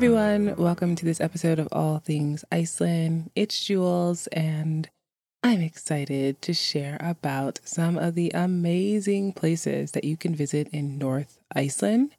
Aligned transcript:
everyone. 0.00 0.56
Welcome 0.56 0.96
to 0.96 1.04
this 1.04 1.20
episode 1.20 1.58
of 1.58 1.68
All 1.72 1.98
Things 1.98 2.42
Iceland. 2.50 3.30
It's 3.34 3.62
Jules, 3.62 4.28
and 4.28 4.88
I'm 5.42 5.60
excited 5.60 6.40
to 6.40 6.54
share 6.54 6.96
about 7.00 7.60
some 7.64 7.98
of 7.98 8.14
the 8.14 8.30
amazing 8.32 9.34
places 9.34 9.92
that 9.92 10.04
you 10.04 10.16
can 10.16 10.34
visit 10.34 10.68
in 10.68 10.96
North 10.96 11.38
Iceland. 11.54 12.12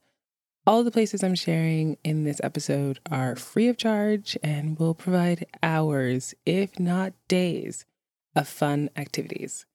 All 0.67 0.83
the 0.83 0.91
places 0.91 1.23
I'm 1.23 1.33
sharing 1.33 1.97
in 2.03 2.23
this 2.23 2.39
episode 2.43 2.99
are 3.09 3.35
free 3.35 3.67
of 3.67 3.77
charge 3.77 4.37
and 4.43 4.77
will 4.77 4.93
provide 4.93 5.47
hours, 5.63 6.35
if 6.45 6.79
not 6.79 7.13
days, 7.27 7.87
of 8.35 8.47
fun 8.47 8.91
activities. 8.95 9.65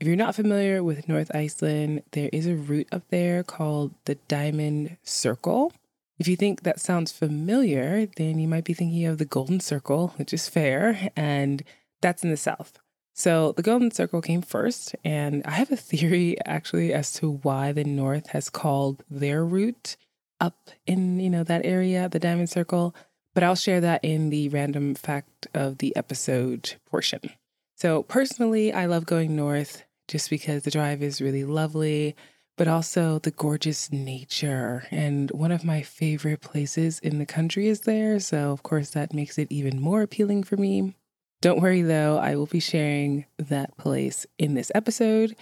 If 0.00 0.06
you're 0.06 0.16
not 0.16 0.34
familiar 0.34 0.82
with 0.82 1.10
North 1.10 1.30
Iceland, 1.34 2.04
there 2.12 2.30
is 2.32 2.46
a 2.46 2.56
route 2.56 2.88
up 2.90 3.02
there 3.10 3.42
called 3.42 3.92
the 4.06 4.14
Diamond 4.14 4.96
Circle. 5.02 5.74
If 6.20 6.28
you 6.28 6.36
think 6.36 6.64
that 6.64 6.78
sounds 6.78 7.10
familiar, 7.10 8.06
then 8.16 8.38
you 8.38 8.46
might 8.46 8.64
be 8.64 8.74
thinking 8.74 9.06
of 9.06 9.16
the 9.16 9.24
Golden 9.24 9.58
Circle, 9.58 10.12
which 10.16 10.34
is 10.34 10.50
fair, 10.50 11.10
and 11.16 11.62
that's 12.02 12.22
in 12.22 12.28
the 12.28 12.36
south. 12.36 12.78
So 13.14 13.52
the 13.52 13.62
Golden 13.62 13.90
Circle 13.90 14.20
came 14.20 14.42
first, 14.42 14.94
and 15.02 15.42
I 15.46 15.52
have 15.52 15.72
a 15.72 15.76
theory 15.76 16.36
actually 16.44 16.92
as 16.92 17.10
to 17.14 17.30
why 17.30 17.72
the 17.72 17.84
North 17.84 18.28
has 18.28 18.50
called 18.50 19.02
their 19.08 19.42
route 19.42 19.96
up 20.38 20.68
in, 20.86 21.20
you 21.20 21.30
know, 21.30 21.42
that 21.42 21.64
area, 21.64 22.06
the 22.06 22.18
Diamond 22.18 22.50
Circle, 22.50 22.94
but 23.32 23.42
I'll 23.42 23.54
share 23.56 23.80
that 23.80 24.04
in 24.04 24.28
the 24.28 24.50
random 24.50 24.94
fact 24.94 25.46
of 25.54 25.78
the 25.78 25.96
episode 25.96 26.74
portion. 26.84 27.30
So 27.76 28.02
personally, 28.02 28.74
I 28.74 28.84
love 28.84 29.06
going 29.06 29.36
north 29.36 29.84
just 30.06 30.28
because 30.28 30.64
the 30.64 30.70
drive 30.70 31.02
is 31.02 31.22
really 31.22 31.44
lovely 31.44 32.14
but 32.60 32.68
also 32.68 33.18
the 33.20 33.30
gorgeous 33.30 33.90
nature. 33.90 34.86
And 34.90 35.30
one 35.30 35.50
of 35.50 35.64
my 35.64 35.80
favorite 35.80 36.42
places 36.42 36.98
in 36.98 37.18
the 37.18 37.24
country 37.24 37.68
is 37.68 37.80
there. 37.80 38.20
So, 38.20 38.52
of 38.52 38.62
course, 38.62 38.90
that 38.90 39.14
makes 39.14 39.38
it 39.38 39.50
even 39.50 39.80
more 39.80 40.02
appealing 40.02 40.42
for 40.42 40.58
me. 40.58 40.94
Don't 41.40 41.62
worry 41.62 41.80
though, 41.80 42.18
I 42.18 42.36
will 42.36 42.44
be 42.44 42.60
sharing 42.60 43.24
that 43.38 43.78
place 43.78 44.26
in 44.36 44.52
this 44.52 44.70
episode. 44.74 45.34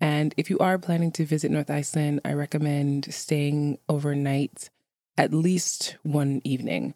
And 0.00 0.32
if 0.36 0.48
you 0.48 0.60
are 0.60 0.78
planning 0.78 1.10
to 1.10 1.24
visit 1.24 1.50
North 1.50 1.70
Iceland, 1.70 2.20
I 2.24 2.34
recommend 2.34 3.12
staying 3.12 3.78
overnight 3.88 4.70
at 5.18 5.34
least 5.34 5.96
one 6.04 6.40
evening. 6.44 6.94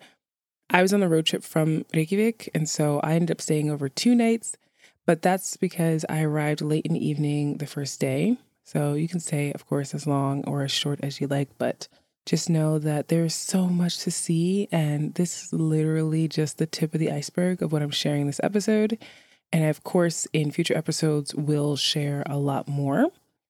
I 0.71 0.83
was 0.83 0.95
on 0.95 1.01
the 1.01 1.09
road 1.09 1.27
trip 1.27 1.43
from 1.43 1.85
Reykjavik, 1.93 2.49
and 2.55 2.69
so 2.69 3.01
I 3.01 3.15
ended 3.15 3.33
up 3.33 3.41
staying 3.41 3.73
over 3.73 3.89
two 3.89 4.15
nights, 4.15 4.57
but 5.05 5.21
that's 5.21 5.57
because 5.57 6.05
I 6.09 6.23
arrived 6.23 6.61
late 6.61 6.87
in 6.87 6.93
the 6.93 7.05
evening 7.05 7.57
the 7.57 7.67
first 7.67 7.99
day. 7.99 8.39
So 8.65 8.95
you 8.95 9.09
can 9.09 9.21
stay, 9.21 9.53
of 9.53 9.67
course, 9.67 9.95
as 9.95 10.07
long 10.07 10.43
or 10.47 10.63
as 10.63 10.73
short 10.73 11.01
as 11.03 11.21
you 11.21 11.27
like, 11.27 11.51
but 11.59 11.87
just 12.27 12.49
know 12.49 12.79
that 12.79 13.09
there's 13.09 13.35
so 13.35 13.67
much 13.67 13.99
to 13.99 14.11
see. 14.11 14.69
And 14.73 15.15
this 15.15 15.45
is 15.45 15.53
literally 15.53 16.27
just 16.27 16.59
the 16.59 16.67
tip 16.67 16.95
of 16.95 17.01
the 17.01 17.13
iceberg 17.13 17.63
of 17.63 17.73
what 17.73 17.83
I'm 17.83 17.91
sharing 17.91 18.27
this 18.27 18.41
episode. 18.43 18.99
And 19.53 19.65
of 19.65 19.85
course, 19.85 20.27
in 20.33 20.51
future 20.51 20.77
episodes, 20.77 21.35
we'll 21.35 21.77
share 21.77 22.23
a 22.27 22.39
lot 22.39 22.67
more. 22.67 23.09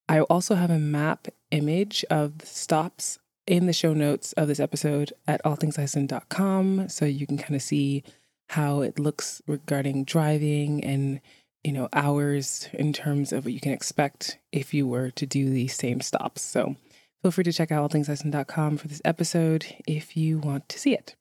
I 0.09 0.21
also 0.21 0.57
have 0.57 0.71
a 0.71 0.79
map 0.79 1.29
image 1.51 2.05
of 2.11 2.39
the 2.39 2.47
stops 2.47 3.19
in 3.47 3.67
the 3.67 3.73
show 3.73 3.95
notes 3.95 4.33
of 4.35 4.49
this 4.49 4.61
episode 4.61 5.13
at 5.27 5.43
allthingsiceland.com. 5.45 6.89
So 6.89 7.05
you 7.05 7.27
can 7.27 7.39
kind 7.39 7.55
of 7.55 7.63
see 7.63 8.03
how 8.51 8.83
it 8.83 8.99
looks 8.99 9.41
regarding 9.47 10.05
driving 10.05 10.85
and 10.85 11.21
you 11.65 11.73
know, 11.73 11.89
hours 11.93 12.69
in 12.75 12.93
terms 12.93 13.33
of 13.33 13.45
what 13.45 13.55
you 13.55 13.61
can 13.61 13.73
expect 13.73 14.39
if 14.53 14.75
you 14.75 14.87
were 14.87 15.11
to 15.13 15.27
do 15.27 15.49
these 15.49 15.75
same 15.75 16.01
stops. 16.01 16.43
So 16.43 16.77
feel 17.23 17.31
free 17.31 17.45
to 17.45 17.53
check 17.53 17.73
out 17.73 17.91
allthingsiceland.com 17.91 18.77
for 18.77 18.87
this 18.87 19.03
episode 19.05 19.67
if 19.87 20.17
you 20.17 20.39
want 20.39 20.69
to 20.69 20.79
see 20.79 20.93
it. 20.93 21.17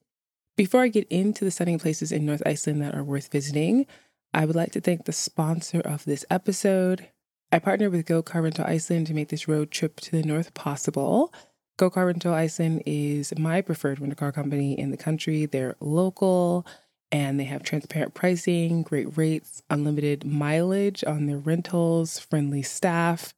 Before 0.56 0.82
I 0.82 0.88
get 0.88 1.08
into 1.08 1.44
the 1.44 1.50
stunning 1.50 1.80
places 1.80 2.12
in 2.12 2.26
North 2.26 2.42
Iceland 2.46 2.82
that 2.82 2.94
are 2.94 3.02
worth 3.02 3.32
visiting, 3.32 3.86
I 4.32 4.44
would 4.44 4.54
like 4.54 4.72
to 4.72 4.80
thank 4.80 5.04
the 5.04 5.12
sponsor 5.12 5.80
of 5.80 6.04
this 6.04 6.24
episode. 6.30 7.08
I 7.50 7.58
partnered 7.58 7.92
with 7.92 8.06
Go 8.06 8.22
Car 8.22 8.42
Rental 8.42 8.64
Iceland 8.66 9.06
to 9.06 9.14
make 9.14 9.28
this 9.28 9.48
road 9.48 9.70
trip 9.70 10.00
to 10.00 10.10
the 10.12 10.22
north 10.22 10.54
possible. 10.54 11.32
Go 11.76 11.90
Car 11.90 12.06
Rental 12.06 12.34
Iceland 12.34 12.82
is 12.86 13.36
my 13.38 13.62
preferred 13.62 13.98
rental 13.98 14.16
car 14.16 14.30
company 14.30 14.78
in 14.78 14.90
the 14.90 14.96
country. 14.96 15.46
They're 15.46 15.76
local, 15.80 16.66
and 17.14 17.38
they 17.38 17.44
have 17.44 17.62
transparent 17.62 18.12
pricing, 18.12 18.82
great 18.82 19.16
rates, 19.16 19.62
unlimited 19.70 20.24
mileage 20.24 21.04
on 21.06 21.26
their 21.26 21.38
rentals, 21.38 22.18
friendly 22.18 22.60
staff. 22.60 23.32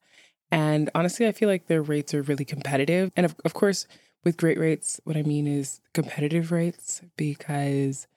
And 0.49 0.89
honestly, 0.95 1.27
I 1.27 1.31
feel 1.31 1.47
like 1.47 1.67
their 1.67 1.83
rates 1.83 2.11
are 2.15 2.23
really 2.23 2.43
competitive. 2.43 3.11
And 3.15 3.23
of, 3.23 3.35
of 3.45 3.53
course, 3.53 3.85
with 4.23 4.35
great 4.35 4.57
rates, 4.57 4.99
what 5.03 5.15
I 5.15 5.21
mean 5.21 5.45
is 5.45 5.79
competitive 5.93 6.51
rates 6.51 7.03
because 7.17 8.07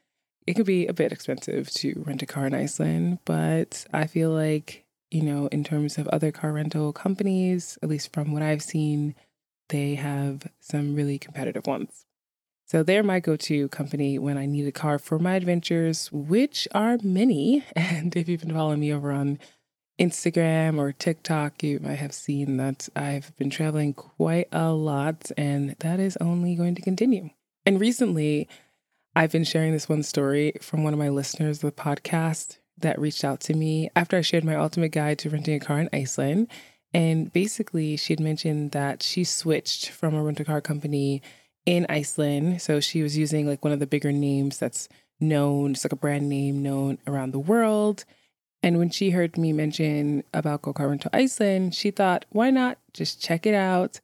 it 0.46 0.54
can 0.54 0.64
be 0.64 0.86
a 0.86 0.94
bit 0.94 1.12
expensive 1.12 1.70
to 1.72 2.04
rent 2.06 2.22
a 2.22 2.26
car 2.26 2.46
in 2.46 2.54
Iceland. 2.54 3.18
But 3.26 3.84
I 3.92 4.06
feel 4.06 4.30
like, 4.30 4.86
you 5.10 5.20
know, 5.20 5.46
in 5.48 5.62
terms 5.62 5.98
of 5.98 6.08
other 6.08 6.32
car 6.32 6.54
rental 6.54 6.94
companies, 6.94 7.76
at 7.82 7.90
least 7.90 8.14
from 8.14 8.32
what 8.32 8.40
I've 8.40 8.62
seen, 8.62 9.14
they 9.68 9.96
have 9.96 10.46
some 10.58 10.94
really 10.94 11.18
competitive 11.18 11.66
ones. 11.66 12.06
So 12.70 12.84
they're 12.84 13.02
my 13.02 13.18
go 13.18 13.34
to 13.34 13.68
company 13.70 14.16
when 14.16 14.38
I 14.38 14.46
need 14.46 14.64
a 14.68 14.70
car 14.70 15.00
for 15.00 15.18
my 15.18 15.34
adventures, 15.34 16.08
which 16.12 16.68
are 16.72 16.98
many. 17.02 17.64
And 17.74 18.14
if 18.14 18.28
you've 18.28 18.42
been 18.42 18.54
following 18.54 18.78
me 18.78 18.92
over 18.92 19.10
on 19.10 19.40
Instagram 20.00 20.78
or 20.78 20.92
TikTok, 20.92 21.64
you 21.64 21.80
might 21.80 21.98
have 21.98 22.14
seen 22.14 22.58
that 22.58 22.88
I've 22.94 23.36
been 23.36 23.50
traveling 23.50 23.92
quite 23.92 24.46
a 24.52 24.70
lot, 24.70 25.32
and 25.36 25.74
that 25.80 25.98
is 25.98 26.16
only 26.20 26.54
going 26.54 26.76
to 26.76 26.80
continue. 26.80 27.30
And 27.66 27.80
recently, 27.80 28.46
I've 29.16 29.32
been 29.32 29.42
sharing 29.42 29.72
this 29.72 29.88
one 29.88 30.04
story 30.04 30.52
from 30.60 30.84
one 30.84 30.92
of 30.92 30.98
my 31.00 31.08
listeners 31.08 31.64
of 31.64 31.74
the 31.74 31.82
podcast 31.82 32.58
that 32.78 33.00
reached 33.00 33.24
out 33.24 33.40
to 33.40 33.54
me 33.54 33.90
after 33.96 34.16
I 34.16 34.20
shared 34.20 34.44
my 34.44 34.54
ultimate 34.54 34.92
guide 34.92 35.18
to 35.18 35.30
renting 35.30 35.56
a 35.56 35.64
car 35.64 35.80
in 35.80 35.88
Iceland. 35.92 36.46
And 36.94 37.32
basically, 37.32 37.96
she 37.96 38.12
had 38.12 38.20
mentioned 38.20 38.70
that 38.70 39.02
she 39.02 39.24
switched 39.24 39.88
from 39.88 40.14
a 40.14 40.22
rental 40.22 40.44
car 40.44 40.60
company 40.60 41.20
in 41.66 41.86
Iceland. 41.88 42.62
So 42.62 42.80
she 42.80 43.02
was 43.02 43.16
using 43.16 43.46
like 43.46 43.64
one 43.64 43.72
of 43.72 43.80
the 43.80 43.86
bigger 43.86 44.12
names 44.12 44.58
that's 44.58 44.88
known, 45.20 45.72
it's 45.72 45.84
like 45.84 45.92
a 45.92 45.96
brand 45.96 46.28
name 46.28 46.62
known 46.62 46.98
around 47.06 47.32
the 47.32 47.38
world. 47.38 48.04
And 48.62 48.78
when 48.78 48.90
she 48.90 49.10
heard 49.10 49.38
me 49.38 49.52
mention 49.52 50.22
about 50.34 50.62
Go 50.62 50.72
Car 50.72 50.88
Rental 50.88 51.10
Iceland, 51.12 51.74
she 51.74 51.90
thought, 51.90 52.26
why 52.30 52.50
not 52.50 52.78
just 52.92 53.22
check 53.22 53.46
it 53.46 53.54
out 53.54 54.00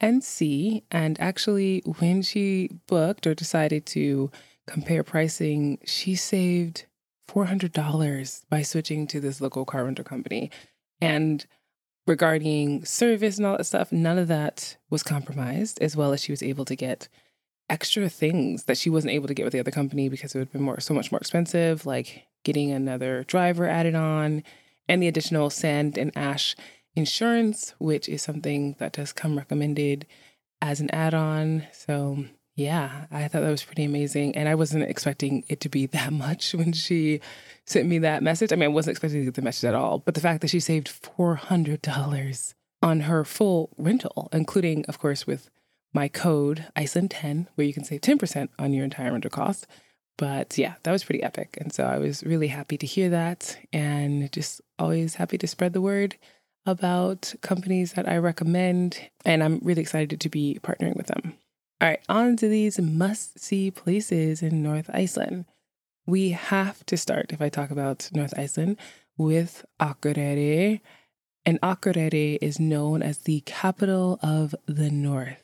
and 0.00 0.24
see? 0.24 0.82
And 0.90 1.20
actually, 1.20 1.82
when 1.98 2.22
she 2.22 2.70
booked 2.86 3.26
or 3.26 3.34
decided 3.34 3.86
to 3.86 4.30
compare 4.66 5.04
pricing, 5.04 5.78
she 5.84 6.16
saved 6.16 6.86
$400 7.28 8.42
by 8.48 8.62
switching 8.62 9.06
to 9.08 9.20
this 9.20 9.40
local 9.40 9.64
car 9.64 9.84
rental 9.84 10.04
company. 10.04 10.50
And 11.00 11.46
regarding 12.06 12.84
service 12.84 13.36
and 13.36 13.46
all 13.46 13.56
that 13.56 13.64
stuff, 13.64 13.92
none 13.92 14.18
of 14.18 14.28
that 14.28 14.76
was 14.88 15.02
compromised, 15.02 15.80
as 15.82 15.96
well 15.96 16.12
as 16.12 16.22
she 16.22 16.32
was 16.32 16.42
able 16.42 16.64
to 16.64 16.76
get 16.76 17.08
extra 17.68 18.08
things 18.08 18.64
that 18.64 18.76
she 18.76 18.90
wasn't 18.90 19.12
able 19.12 19.28
to 19.28 19.34
get 19.34 19.44
with 19.44 19.52
the 19.52 19.60
other 19.60 19.70
company 19.70 20.08
because 20.08 20.34
it 20.34 20.38
would 20.38 20.48
have 20.48 20.52
been 20.52 20.62
more 20.62 20.80
so 20.80 20.92
much 20.92 21.12
more 21.12 21.20
expensive, 21.20 21.86
like 21.86 22.24
getting 22.42 22.70
another 22.70 23.24
driver 23.24 23.68
added 23.68 23.94
on 23.94 24.42
and 24.88 25.02
the 25.02 25.08
additional 25.08 25.50
sand 25.50 25.96
and 25.96 26.10
ash 26.16 26.56
insurance, 26.96 27.74
which 27.78 28.08
is 28.08 28.22
something 28.22 28.74
that 28.78 28.92
does 28.92 29.12
come 29.12 29.38
recommended 29.38 30.06
as 30.60 30.80
an 30.80 30.90
add-on. 30.90 31.66
So 31.72 32.24
yeah, 32.56 33.06
I 33.10 33.28
thought 33.28 33.42
that 33.42 33.50
was 33.50 33.64
pretty 33.64 33.84
amazing. 33.84 34.36
And 34.36 34.48
I 34.48 34.54
wasn't 34.54 34.84
expecting 34.84 35.44
it 35.48 35.60
to 35.60 35.68
be 35.68 35.86
that 35.86 36.12
much 36.12 36.54
when 36.54 36.72
she 36.72 37.20
sent 37.66 37.88
me 37.88 37.98
that 38.00 38.22
message. 38.22 38.52
I 38.52 38.56
mean, 38.56 38.70
I 38.70 38.72
wasn't 38.72 38.92
expecting 38.92 39.20
to 39.20 39.24
get 39.26 39.34
the 39.34 39.42
message 39.42 39.68
at 39.68 39.74
all, 39.74 39.98
but 39.98 40.14
the 40.14 40.20
fact 40.20 40.40
that 40.42 40.48
she 40.48 40.60
saved 40.60 40.88
$400 40.88 42.54
on 42.82 43.00
her 43.00 43.24
full 43.24 43.70
rental, 43.76 44.28
including, 44.32 44.84
of 44.86 44.98
course, 44.98 45.26
with 45.26 45.50
my 45.92 46.08
code 46.08 46.66
Iceland10, 46.76 47.46
where 47.54 47.66
you 47.66 47.74
can 47.74 47.84
save 47.84 48.00
10% 48.00 48.48
on 48.58 48.72
your 48.72 48.84
entire 48.84 49.12
rental 49.12 49.30
cost. 49.30 49.66
But 50.16 50.58
yeah, 50.58 50.74
that 50.82 50.92
was 50.92 51.04
pretty 51.04 51.22
epic. 51.22 51.56
And 51.60 51.72
so 51.72 51.84
I 51.84 51.98
was 51.98 52.22
really 52.22 52.48
happy 52.48 52.76
to 52.76 52.86
hear 52.86 53.08
that 53.08 53.56
and 53.72 54.30
just 54.32 54.60
always 54.78 55.14
happy 55.14 55.38
to 55.38 55.46
spread 55.46 55.72
the 55.72 55.80
word 55.80 56.16
about 56.66 57.32
companies 57.40 57.94
that 57.94 58.06
I 58.08 58.18
recommend. 58.18 59.00
And 59.24 59.42
I'm 59.42 59.60
really 59.62 59.80
excited 59.80 60.20
to 60.20 60.28
be 60.28 60.58
partnering 60.62 60.96
with 60.96 61.06
them. 61.06 61.34
All 61.80 61.88
right, 61.88 62.02
on 62.10 62.36
to 62.36 62.46
these 62.46 62.78
must 62.78 63.40
see 63.40 63.70
places 63.70 64.42
in 64.42 64.62
North 64.62 64.90
Iceland. 64.92 65.46
We 66.06 66.32
have 66.32 66.84
to 66.86 66.96
start, 66.98 67.32
if 67.32 67.40
I 67.40 67.48
talk 67.48 67.70
about 67.70 68.10
North 68.12 68.38
Iceland, 68.38 68.76
with 69.16 69.64
Akureyri. 69.80 70.80
And 71.46 71.58
Akureyri 71.62 72.36
is 72.42 72.60
known 72.60 73.02
as 73.02 73.16
the 73.18 73.40
capital 73.46 74.18
of 74.22 74.54
the 74.66 74.90
North. 74.90 75.42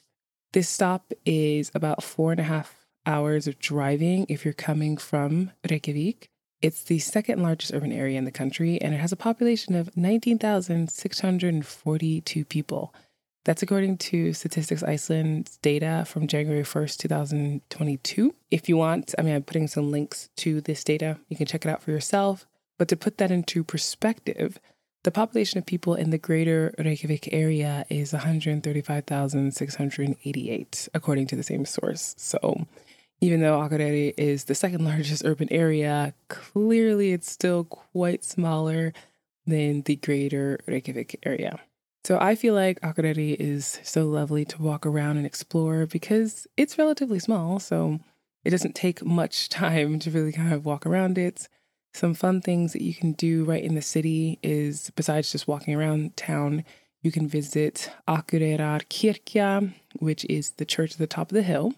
This 0.52 0.68
stop 0.68 1.14
is 1.24 1.70
about 1.74 2.02
four 2.02 2.32
and 2.32 2.40
a 2.40 2.44
half 2.44 2.86
hours 3.06 3.46
of 3.46 3.58
driving 3.58 4.26
if 4.28 4.44
you're 4.44 4.52
coming 4.52 4.98
from 4.98 5.52
Reykjavik. 5.70 6.28
It's 6.60 6.82
the 6.82 6.98
second 6.98 7.42
largest 7.42 7.72
urban 7.72 7.92
area 7.92 8.18
in 8.18 8.26
the 8.26 8.30
country, 8.30 8.78
and 8.82 8.92
it 8.92 8.98
has 8.98 9.12
a 9.12 9.16
population 9.16 9.74
of 9.74 9.96
19,642 9.96 12.44
people. 12.44 12.92
That's 13.46 13.62
according 13.62 13.96
to 13.98 14.32
Statistics 14.32 14.82
Iceland's 14.82 15.58
data 15.58 16.02
from 16.04 16.26
January 16.26 16.64
1st, 16.64 16.98
2022. 16.98 18.34
If 18.50 18.69
you 18.69 18.76
want, 18.76 19.14
I 19.16 19.22
mean, 19.22 19.37
I'm 19.37 19.44
putting 19.44 19.69
some 19.69 19.93
links 19.93 20.31
to 20.38 20.60
this 20.60 20.82
data. 20.82 21.20
You 21.28 21.37
can 21.37 21.46
check 21.46 21.64
it 21.64 21.69
out 21.69 21.81
for 21.81 21.93
yourself. 21.93 22.44
But 22.76 22.88
to 22.88 22.96
put 22.96 23.19
that 23.19 23.31
into 23.31 23.62
perspective, 23.62 24.58
the 25.04 25.12
population 25.12 25.58
of 25.58 25.66
people 25.66 25.94
in 25.94 26.10
the 26.10 26.19
greater 26.19 26.75
Reykjavik 26.76 27.32
area 27.32 27.87
is 27.88 28.12
135,688, 28.12 30.88
according 30.93 31.28
to 31.28 31.37
the 31.37 31.44
same 31.44 31.64
source. 31.64 32.16
So 32.19 32.66
even 33.20 33.43
though 33.43 33.60
Akureyri 33.60 34.12
is 34.19 34.46
the 34.46 34.56
second 34.56 34.84
largest 34.84 35.25
urban 35.25 35.52
area, 35.52 36.14
clearly 36.26 37.12
it's 37.12 37.31
still 37.31 37.62
quite 37.62 38.25
smaller 38.25 38.93
than 39.46 39.82
the 39.82 39.94
greater 39.94 40.58
Reykjavik 40.66 41.20
area. 41.22 41.60
So 42.06 42.19
I 42.20 42.37
feel 42.37 42.55
like 42.55 42.81
Akureyri 42.82 43.35
is 43.35 43.81
so 43.82 44.06
lovely 44.06 44.44
to 44.44 44.62
walk 44.62 44.87
around 44.87 45.17
and 45.17 45.26
explore 45.26 45.87
because 45.87 46.47
it's 46.56 46.79
relatively 46.79 47.19
small, 47.19 47.58
so 47.58 47.99
it 48.44 48.50
doesn't 48.50 48.76
take 48.76 49.05
much 49.05 49.49
time 49.64 49.99
to 49.99 50.12
really 50.12 50.31
kind 50.31 50.53
of 50.53 50.64
walk 50.64 50.87
around 50.87 51.19
it. 51.19 51.49
Some 51.94 52.14
fun 52.14 52.41
things 52.41 52.73
that 52.75 52.82
you 52.82 52.94
can 52.94 53.14
do 53.14 53.43
right 53.43 53.64
in 53.64 53.75
the 53.75 53.82
city 53.82 54.38
is 54.41 54.93
besides 54.94 55.32
just 55.32 55.49
walking 55.49 55.75
around 55.75 56.17
town, 56.17 56.64
you 57.03 57.11
can 57.11 57.26
visit 57.26 57.91
Akureyrar 58.06 59.75
which 59.99 60.25
is 60.26 60.50
the 60.53 60.64
church 60.64 60.93
at 60.93 60.99
the 60.99 61.08
top 61.08 61.32
of 61.32 61.35
the 61.35 61.43
hill. 61.43 61.75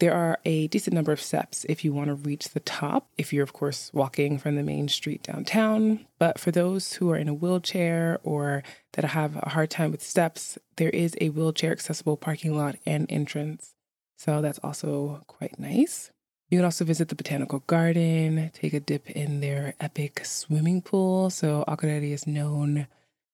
There 0.00 0.12
are 0.12 0.38
a 0.44 0.66
decent 0.68 0.94
number 0.94 1.12
of 1.12 1.20
steps 1.20 1.64
if 1.68 1.84
you 1.84 1.92
want 1.92 2.08
to 2.08 2.14
reach 2.14 2.48
the 2.48 2.60
top, 2.60 3.08
if 3.16 3.32
you're, 3.32 3.44
of 3.44 3.52
course, 3.52 3.90
walking 3.94 4.38
from 4.38 4.56
the 4.56 4.62
main 4.62 4.88
street 4.88 5.22
downtown. 5.22 6.04
But 6.18 6.38
for 6.38 6.50
those 6.50 6.94
who 6.94 7.10
are 7.10 7.16
in 7.16 7.28
a 7.28 7.34
wheelchair 7.34 8.18
or 8.24 8.64
that 8.94 9.04
have 9.04 9.36
a 9.36 9.50
hard 9.50 9.70
time 9.70 9.92
with 9.92 10.02
steps, 10.02 10.58
there 10.76 10.90
is 10.90 11.16
a 11.20 11.28
wheelchair 11.28 11.70
accessible 11.70 12.16
parking 12.16 12.56
lot 12.56 12.76
and 12.84 13.06
entrance. 13.08 13.74
So 14.16 14.40
that's 14.40 14.58
also 14.60 15.22
quite 15.26 15.58
nice. 15.58 16.10
You 16.50 16.58
can 16.58 16.64
also 16.64 16.84
visit 16.84 17.08
the 17.08 17.14
botanical 17.14 17.60
garden, 17.60 18.50
take 18.52 18.74
a 18.74 18.80
dip 18.80 19.10
in 19.10 19.40
their 19.40 19.74
epic 19.80 20.24
swimming 20.24 20.82
pool. 20.82 21.30
So 21.30 21.64
Akureyri 21.66 22.12
is 22.12 22.26
known 22.26 22.86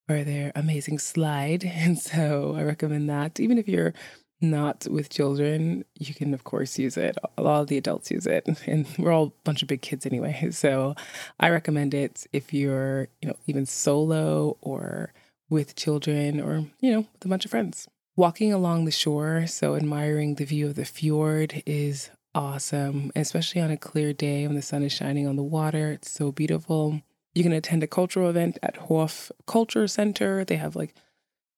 for 0.07 0.25
their 0.25 0.53
amazing 0.55 0.99
slide. 0.99 1.65
And 1.75 1.99
so 1.99 2.55
I 2.57 2.63
recommend 2.63 3.09
that. 3.09 3.41
Even 3.41 3.59
if 3.59 3.69
you're 3.69 3.95
not 4.41 4.87
with 4.91 5.11
children, 5.11 5.85
you 5.99 6.15
can 6.15 6.33
of 6.35 6.45
course 6.45 6.79
use 6.79 6.97
it. 6.97 7.17
A 7.37 7.43
lot 7.43 7.61
of 7.61 7.67
the 7.69 7.77
adults 7.77 8.11
use 8.11 8.27
it, 8.27 8.49
and 8.67 8.87
we're 8.99 9.13
all 9.13 9.27
a 9.27 9.33
bunch 9.45 9.63
of 9.63 9.69
big 9.69 9.83
kids 9.83 10.07
anyway. 10.07 10.49
So 10.61 10.95
I 11.39 11.49
recommend 11.51 11.95
it 11.95 12.27
if 12.33 12.53
you're, 12.53 13.09
you 13.23 13.29
know, 13.29 13.37
even 13.47 13.65
solo 13.67 14.57
or 14.61 15.13
with 15.49 15.75
children 15.75 16.41
or, 16.41 16.67
you 16.81 16.93
know, 16.93 17.07
with 17.13 17.25
a 17.25 17.29
bunch 17.29 17.45
of 17.45 17.51
friends. 17.51 17.89
Walking 18.17 18.53
along 18.53 18.85
the 18.85 18.91
shore, 18.91 19.47
so 19.47 19.77
admiring 19.77 20.35
the 20.35 20.45
view 20.45 20.67
of 20.67 20.75
the 20.75 20.85
fjord 20.85 21.63
is 21.65 22.11
awesome, 22.35 23.11
especially 23.17 23.61
on 23.61 23.71
a 23.71 23.77
clear 23.77 24.13
day 24.13 24.47
when 24.47 24.57
the 24.57 24.63
sun 24.63 24.83
is 24.83 24.93
shining 24.93 25.27
on 25.27 25.37
the 25.37 25.43
water. 25.43 25.93
It's 25.93 26.11
so 26.11 26.31
beautiful. 26.31 27.01
You 27.35 27.43
can 27.43 27.53
attend 27.53 27.83
a 27.83 27.87
cultural 27.87 28.29
event 28.29 28.59
at 28.63 28.77
Hof 28.77 29.31
Culture 29.47 29.87
Center. 29.87 30.45
They 30.45 30.57
have 30.57 30.77
like 30.77 30.95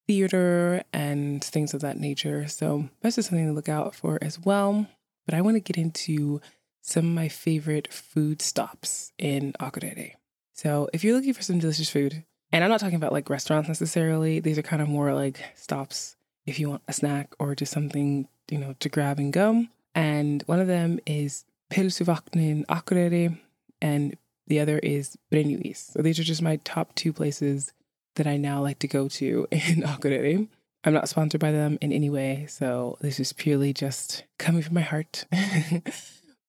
theater 0.07 0.83
and 0.93 1.43
things 1.43 1.75
of 1.75 1.81
that 1.81 1.99
nature. 1.99 2.49
So 2.49 2.89
that's 3.01 3.17
just 3.17 3.29
something 3.29 3.47
to 3.47 3.53
look 3.53 3.69
out 3.69 3.95
for 3.95 4.19
as 4.23 4.39
well. 4.39 4.87
But 5.27 5.35
I 5.35 5.41
want 5.41 5.57
to 5.57 5.61
get 5.61 5.77
into 5.77 6.41
some 6.81 7.07
of 7.07 7.15
my 7.15 7.29
favorite 7.29 7.93
food 7.93 8.43
stops 8.43 9.13
in 9.19 9.53
Akureyri. 9.61 10.15
So 10.53 10.89
if 10.93 11.05
you're 11.05 11.15
looking 11.15 11.33
for 11.33 11.43
some 11.43 11.59
delicious 11.59 11.91
food, 11.91 12.25
and 12.53 12.63
I'm 12.63 12.71
not 12.71 12.81
talking 12.81 12.97
about 12.97 13.13
like 13.13 13.31
restaurants 13.31 13.69
necessarily, 13.69 14.41
these 14.41 14.59
are 14.59 14.63
kind 14.63 14.83
of 14.83 14.89
more 14.89 15.15
like 15.15 15.43
stops 15.55 16.17
if 16.45 16.59
you 16.59 16.69
want 16.69 16.83
a 16.89 16.93
snack 16.93 17.35
or 17.39 17.55
just 17.55 17.73
something, 17.73 18.29
you 18.51 18.59
know, 18.59 18.75
to 18.81 18.89
grab 18.89 19.19
and 19.19 19.33
go. 19.33 19.67
And 19.95 20.43
one 20.47 20.61
of 20.61 20.67
them 20.67 20.99
is 21.07 21.45
Pylsuvagninn 21.71 22.67
Akureyri, 22.67 23.39
and 23.81 24.17
the 24.47 24.61
other 24.61 24.79
is 24.79 25.17
Brynjuís. 25.33 25.93
So 25.93 26.03
these 26.03 26.19
are 26.19 26.25
just 26.25 26.43
my 26.43 26.57
top 26.65 26.95
two 26.95 27.13
places 27.13 27.73
that 28.17 28.27
I 28.27 28.37
now 28.37 28.63
like 28.63 28.79
to 28.81 28.89
go 28.89 29.09
to 29.09 29.47
in 29.51 29.83
Akureyri. 29.83 30.49
I'm 30.85 30.93
not 30.93 31.09
sponsored 31.09 31.41
by 31.41 31.53
them 31.53 31.79
in 31.81 31.93
any 31.93 32.11
way, 32.11 32.47
so 32.49 32.99
this 33.01 33.21
is 33.21 33.33
purely 33.33 33.73
just 33.73 34.25
coming 34.39 34.63
from 34.63 34.75
my 34.75 34.81
heart. 34.81 35.25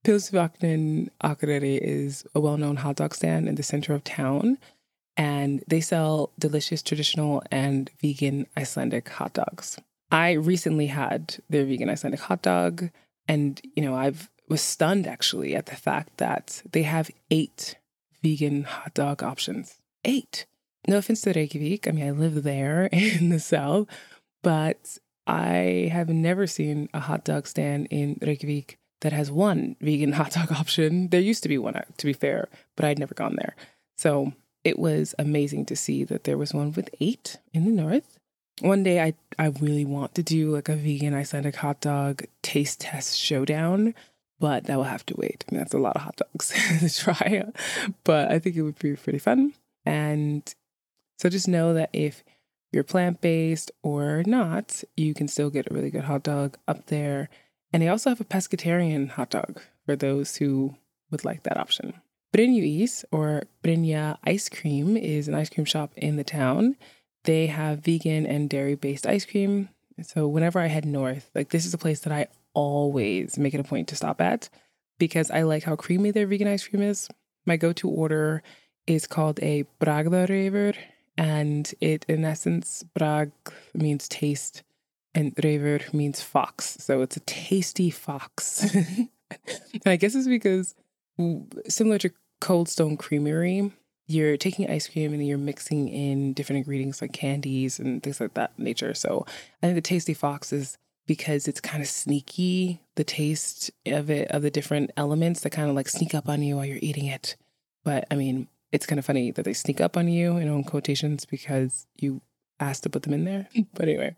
Pylsuvagninn 0.03 1.09
Akureyri 1.23 1.77
is 1.77 2.25
a 2.33 2.39
well-known 2.39 2.77
hot 2.77 2.97
dog 2.97 3.13
stand 3.13 3.47
in 3.47 3.55
the 3.55 3.63
center 3.63 3.93
of 3.93 4.03
town, 4.03 4.57
and 5.15 5.63
they 5.67 5.81
sell 5.81 6.31
delicious 6.39 6.81
traditional 6.81 7.43
and 7.51 7.91
vegan 8.01 8.47
Icelandic 8.57 9.07
hot 9.07 9.33
dogs. 9.33 9.77
I 10.11 10.33
recently 10.33 10.87
had 10.87 11.37
their 11.49 11.65
vegan 11.65 11.89
Icelandic 11.89 12.21
hot 12.21 12.41
dog, 12.41 12.89
and 13.27 13.61
you 13.75 13.83
know, 13.83 13.95
I've 13.95 14.29
was 14.49 14.61
stunned 14.61 15.07
actually 15.07 15.55
at 15.55 15.67
the 15.67 15.75
fact 15.75 16.17
that 16.17 16.61
they 16.71 16.83
have 16.83 17.09
eight 17.31 17.75
vegan 18.21 18.63
hot 18.63 18.93
dog 18.93 19.23
options. 19.23 19.77
Eight 20.05 20.45
no 20.87 20.97
offense 20.97 21.21
to 21.21 21.33
Reykjavik. 21.33 21.87
I 21.87 21.91
mean, 21.91 22.07
I 22.07 22.11
live 22.11 22.43
there 22.43 22.85
in 22.91 23.29
the 23.29 23.39
south, 23.39 23.87
but 24.41 24.97
I 25.25 25.89
have 25.91 26.09
never 26.09 26.47
seen 26.47 26.89
a 26.93 26.99
hot 26.99 27.23
dog 27.23 27.47
stand 27.47 27.87
in 27.89 28.17
Reykjavik 28.21 28.77
that 29.01 29.13
has 29.13 29.31
one 29.31 29.75
vegan 29.81 30.11
hot 30.13 30.31
dog 30.31 30.51
option. 30.51 31.09
There 31.09 31.21
used 31.21 31.43
to 31.43 31.49
be 31.49 31.57
one, 31.57 31.75
uh, 31.75 31.85
to 31.97 32.05
be 32.05 32.13
fair, 32.13 32.49
but 32.75 32.85
I'd 32.85 32.99
never 32.99 33.13
gone 33.13 33.35
there. 33.35 33.55
So 33.97 34.33
it 34.63 34.79
was 34.79 35.13
amazing 35.19 35.65
to 35.67 35.75
see 35.75 36.03
that 36.05 36.23
there 36.23 36.37
was 36.37 36.53
one 36.53 36.73
with 36.73 36.89
eight 36.99 37.37
in 37.53 37.65
the 37.65 37.71
north. 37.83 38.17
One 38.61 38.83
day 38.83 39.01
I, 39.01 39.13
I 39.39 39.47
really 39.47 39.85
want 39.85 40.15
to 40.15 40.23
do 40.23 40.51
like 40.51 40.69
a 40.69 40.75
vegan 40.75 41.13
Icelandic 41.13 41.55
hot 41.55 41.81
dog 41.81 42.23
taste 42.41 42.81
test 42.81 43.17
showdown, 43.17 43.95
but 44.39 44.65
that 44.65 44.77
will 44.77 44.83
have 44.83 45.05
to 45.07 45.15
wait. 45.17 45.43
I 45.47 45.55
mean, 45.55 45.59
that's 45.59 45.73
a 45.73 45.79
lot 45.79 45.95
of 45.95 46.03
hot 46.03 46.17
dogs 46.17 46.53
to 46.79 46.95
try, 46.95 47.43
but 48.03 48.31
I 48.31 48.39
think 48.39 48.55
it 48.55 48.61
would 48.61 48.79
be 48.79 48.95
pretty 48.95 49.19
fun. 49.19 49.53
And 49.85 50.53
so 51.23 51.29
just 51.29 51.47
know 51.47 51.73
that 51.73 51.89
if 51.93 52.21
you're 52.73 52.83
plant 52.83 53.21
based 53.21 53.71
or 53.81 54.23
not, 54.25 54.83
you 54.97 55.13
can 55.13 55.29
still 55.29 55.49
get 55.49 55.71
a 55.71 55.73
really 55.73 55.89
good 55.89 56.03
hot 56.03 56.23
dog 56.23 56.57
up 56.67 56.87
there. 56.87 57.29
And 57.71 57.81
they 57.81 57.87
also 57.87 58.09
have 58.09 58.19
a 58.19 58.25
pescatarian 58.25 59.07
hot 59.07 59.29
dog 59.29 59.61
for 59.85 59.95
those 59.95 60.35
who 60.35 60.75
would 61.11 61.23
like 61.23 61.43
that 61.43 61.55
option. 61.55 61.93
Brynjuís 62.35 63.05
or 63.09 63.43
Brynja 63.63 64.17
Ice 64.25 64.49
Cream 64.49 64.97
is 64.97 65.29
an 65.29 65.33
ice 65.33 65.49
cream 65.49 65.63
shop 65.63 65.93
in 65.95 66.17
the 66.17 66.25
town. 66.25 66.75
They 67.23 67.47
have 67.47 67.79
vegan 67.79 68.25
and 68.25 68.49
dairy 68.49 68.75
based 68.75 69.07
ice 69.07 69.25
cream. 69.25 69.69
So 70.01 70.27
whenever 70.27 70.59
I 70.59 70.67
head 70.67 70.83
north, 70.83 71.29
like 71.33 71.51
this 71.51 71.65
is 71.65 71.73
a 71.73 71.77
place 71.77 72.01
that 72.01 72.11
I 72.11 72.27
always 72.53 73.37
make 73.37 73.53
it 73.53 73.61
a 73.61 73.63
point 73.63 73.87
to 73.87 73.95
stop 73.95 74.19
at 74.19 74.49
because 74.99 75.31
I 75.31 75.43
like 75.43 75.63
how 75.63 75.77
creamy 75.77 76.11
their 76.11 76.27
vegan 76.27 76.49
ice 76.49 76.67
cream 76.67 76.83
is. 76.83 77.07
My 77.45 77.55
go 77.55 77.71
to 77.71 77.87
order 77.87 78.43
is 78.87 79.07
called 79.07 79.39
a 79.41 79.63
Bragðarefur 79.79 80.75
and 81.17 81.73
it 81.79 82.05
in 82.07 82.25
essence 82.25 82.83
brag 82.95 83.31
means 83.73 84.07
taste 84.07 84.63
and 85.15 85.33
rever 85.43 85.79
means 85.93 86.21
fox. 86.21 86.77
So 86.79 87.01
it's 87.01 87.17
a 87.17 87.21
tasty 87.21 87.89
fox. 87.89 88.75
I 89.85 89.95
guess 89.95 90.15
it's 90.15 90.27
because 90.27 90.75
similar 91.67 91.97
to 91.99 92.11
cold 92.41 92.67
stone 92.67 92.97
creamery 92.97 93.71
you're 94.07 94.35
taking 94.35 94.69
ice 94.69 94.87
cream 94.87 95.13
and 95.13 95.25
you're 95.25 95.37
mixing 95.37 95.87
in 95.87 96.33
different 96.33 96.57
ingredients 96.57 97.01
like 97.01 97.13
candies 97.13 97.79
and 97.79 98.03
things 98.03 98.19
like 98.19 98.33
that 98.33 98.57
nature. 98.59 98.93
So 98.93 99.25
i 99.61 99.67
think 99.67 99.75
the 99.75 99.81
tasty 99.81 100.13
fox 100.13 100.51
is 100.51 100.77
because 101.05 101.47
it's 101.47 101.61
kind 101.61 101.81
of 101.81 101.89
sneaky 101.89 102.81
the 102.95 103.03
taste 103.03 103.71
of 103.85 104.09
it 104.09 104.29
of 104.31 104.41
the 104.41 104.51
different 104.51 104.91
elements 104.97 105.41
that 105.41 105.51
kind 105.51 105.69
of 105.69 105.75
like 105.75 105.89
sneak 105.89 106.13
up 106.13 106.29
on 106.29 106.41
you 106.41 106.55
while 106.55 106.65
you're 106.65 106.79
eating 106.81 107.05
it. 107.05 107.35
But 107.83 108.05
i 108.11 108.15
mean 108.15 108.47
it's 108.73 108.87
kind 108.87 108.99
of 108.99 109.05
funny 109.05 109.31
that 109.31 109.45
they 109.45 109.53
sneak 109.53 109.79
up 109.79 109.95
on 109.95 110.07
you 110.07 110.37
in 110.37 110.49
own 110.49 110.63
quotations 110.63 111.25
because 111.25 111.85
you 111.95 112.21
asked 112.59 112.83
to 112.83 112.89
put 112.89 113.03
them 113.03 113.13
in 113.13 113.23
there. 113.23 113.47
Mm. 113.55 113.67
but 113.73 113.87
anyway, 113.87 114.15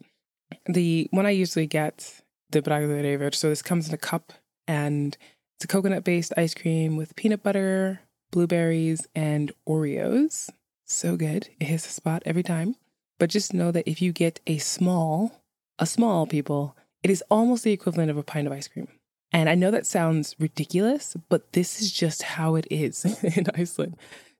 the 0.66 1.08
one 1.12 1.26
I 1.26 1.32
usually 1.32 1.68
get, 1.68 2.22
the 2.52 2.62
Bragðarefur, 2.62 3.36
so 3.36 3.50
this 3.50 3.62
comes 3.62 3.90
in 3.90 3.94
a 3.94 3.98
cup 3.98 4.32
and 4.68 5.18
it's 5.58 5.66
a 5.66 5.68
coconut 5.68 6.06
based 6.06 6.34
ice 6.38 6.54
cream 6.54 6.96
with 6.96 7.16
peanut 7.18 7.44
butter, 7.44 8.00
blueberries, 8.32 9.08
and 9.14 9.52
Oreos. 9.68 10.50
So 10.86 11.18
good. 11.18 11.50
It 11.60 11.66
hits 11.66 11.86
the 11.86 11.92
spot 11.94 12.24
every 12.26 12.44
time. 12.44 12.76
But 13.20 13.30
just 13.30 13.54
know 13.54 13.72
that 13.72 13.90
if 13.90 14.02
you 14.02 14.12
get 14.12 14.40
a 14.48 14.58
small, 14.58 15.42
a 15.80 15.86
small 15.86 16.28
people, 16.28 16.78
it 17.04 17.10
is 17.10 17.24
almost 17.30 17.64
the 17.64 17.72
equivalent 17.72 18.10
of 18.12 18.18
a 18.18 18.24
pint 18.24 18.48
of 18.48 18.54
ice 18.54 18.68
cream. 18.68 18.88
And 19.32 19.50
I 19.50 19.56
know 19.56 19.72
that 19.72 19.86
sounds 19.86 20.36
ridiculous, 20.40 21.16
but 21.30 21.52
this 21.54 21.82
is 21.82 21.92
just 21.92 22.22
how 22.24 22.56
it 22.56 22.68
is 22.70 23.04
in 23.38 23.48
Iceland. 23.54 23.98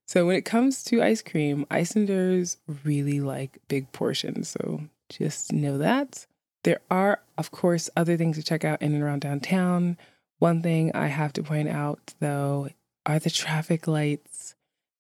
So 0.08 0.26
when 0.26 0.36
it 0.36 0.46
comes 0.46 0.84
to 0.86 1.02
ice 1.02 1.22
cream, 1.22 1.66
Icelanders 1.72 2.58
really 2.84 3.20
like 3.20 3.58
big 3.68 3.92
portions. 3.92 4.50
So 4.50 4.82
just 5.10 5.52
know 5.52 5.78
that. 5.80 6.26
There 6.64 6.80
are, 6.90 7.22
of 7.38 7.52
course, 7.52 7.90
other 7.96 8.18
things 8.18 8.38
to 8.38 8.44
check 8.44 8.64
out 8.64 8.82
in 8.82 8.94
and 8.94 9.04
around 9.04 9.22
downtown. 9.22 9.98
One 10.40 10.62
thing 10.62 10.92
I 10.94 11.08
have 11.08 11.34
to 11.34 11.44
point 11.44 11.70
out, 11.70 12.14
though, 12.20 12.70
are 13.06 13.20
the 13.20 13.30
traffic 13.30 13.88
lights. 13.88 14.56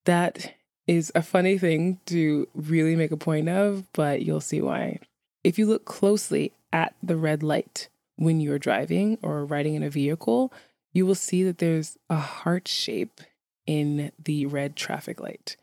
That 0.05 0.53
is 0.87 1.11
a 1.15 1.23
funny 1.23 1.57
thing 1.57 1.99
to 2.05 2.47
really 2.53 2.95
make 2.95 3.11
a 3.11 3.17
point 3.17 3.49
of, 3.49 3.91
but 3.93 4.21
you'll 4.21 4.41
see 4.41 4.61
why. 4.61 4.99
if 5.45 5.59
you 5.59 5.67
look 5.67 5.85
closely 5.85 6.51
at 6.73 6.95
the 7.03 7.15
red 7.15 7.43
light 7.43 7.87
when 8.15 8.39
you're 8.39 8.57
driving 8.57 9.15
or 9.21 9.45
riding 9.45 9.75
in 9.75 9.83
a 9.83 9.89
vehicle, 9.91 10.51
you 10.91 11.05
will 11.05 11.13
see 11.13 11.43
that 11.43 11.59
there's 11.59 11.97
a 12.09 12.15
heart 12.15 12.67
shape 12.67 13.21
in 13.65 14.11
the 14.23 14.45
red 14.45 14.75
traffic 14.75 15.19
light. 15.19 15.57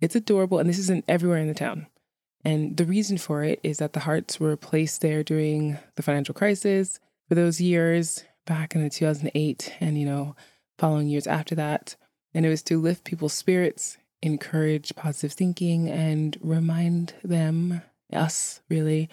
It's 0.00 0.16
adorable, 0.16 0.58
and 0.58 0.68
this 0.68 0.78
isn't 0.78 1.04
everywhere 1.08 1.38
in 1.38 1.48
the 1.48 1.54
town. 1.54 1.86
And 2.44 2.76
the 2.76 2.84
reason 2.84 3.18
for 3.18 3.42
it 3.42 3.60
is 3.62 3.78
that 3.78 3.92
the 3.92 4.00
hearts 4.00 4.38
were 4.38 4.56
placed 4.56 5.00
there 5.00 5.24
during 5.24 5.78
the 5.96 6.02
financial 6.02 6.34
crisis 6.34 7.00
for 7.28 7.34
those 7.34 7.60
years 7.60 8.24
back 8.46 8.74
in 8.74 8.82
the 8.82 8.90
2008 8.90 9.74
and, 9.80 9.98
you 9.98 10.06
know, 10.06 10.36
following 10.78 11.08
years 11.08 11.26
after 11.26 11.54
that. 11.56 11.96
And 12.32 12.46
it 12.46 12.48
was 12.48 12.62
to 12.64 12.80
lift 12.80 13.04
people's 13.04 13.32
spirits, 13.32 13.98
encourage 14.22 14.94
positive 14.94 15.32
thinking, 15.32 15.88
and 15.88 16.36
remind 16.40 17.14
them, 17.24 17.82
us 18.12 18.60
really, 18.68 19.08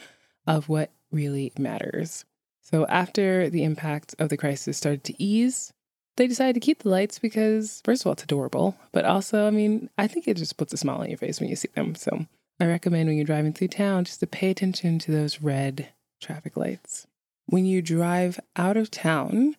of 0.46 0.70
what 0.70 0.92
really 1.12 1.52
matters. 1.58 2.26
So 2.62 2.86
after 2.88 3.50
the 3.50 3.64
impact 3.64 4.16
of 4.20 4.30
the 4.30 4.38
crisis 4.38 4.78
started 4.78 5.04
to 5.06 5.24
ease, 5.24 5.74
they 6.18 6.28
decided 6.28 6.54
to 6.54 6.60
keep 6.60 6.84
the 6.84 6.90
lights 6.90 7.20
because, 7.20 7.82
first 7.84 8.02
of 8.02 8.08
all, 8.08 8.14
it's 8.14 8.24
adorable, 8.24 8.78
but 8.92 9.06
also, 9.06 9.48
I 9.48 9.52
mean, 9.52 9.90
I 9.98 10.08
think 10.08 10.28
it 10.28 10.38
just 10.38 10.58
puts 10.58 10.74
a 10.74 10.78
smile 10.78 11.02
on 11.02 11.10
your 11.10 11.18
face 11.18 11.40
when 11.40 11.50
you 11.50 11.56
see 11.56 11.70
them. 11.76 11.96
So 11.96 12.26
I 12.60 12.66
recommend 12.66 13.08
when 13.08 13.18
you're 13.18 13.26
driving 13.26 13.54
through 13.54 13.70
town 13.70 14.06
just 14.06 14.22
to 14.22 14.28
pay 14.28 14.50
attention 14.50 15.00
to 15.00 15.12
those 15.12 15.42
red 15.42 15.90
traffic 16.22 16.56
lights. 16.56 17.08
When 17.48 17.66
you 17.66 17.82
drive 17.82 18.40
out 18.56 18.78
of 18.78 18.90
town, 18.90 19.56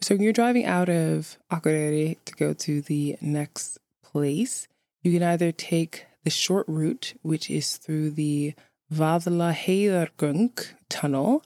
so 0.00 0.14
when 0.14 0.22
you're 0.22 0.32
driving 0.32 0.64
out 0.64 0.88
of 0.88 1.36
Akureyri 1.52 2.18
to 2.24 2.34
go 2.34 2.52
to 2.54 2.80
the 2.80 3.16
next 3.20 3.78
place, 4.02 4.68
you 5.02 5.12
can 5.12 5.22
either 5.22 5.52
take 5.52 6.06
the 6.24 6.30
short 6.30 6.66
route, 6.68 7.14
which 7.22 7.50
is 7.50 7.76
through 7.76 8.10
the 8.10 8.54
Vaðlaheiðargöng 8.92 10.72
tunnel, 10.88 11.44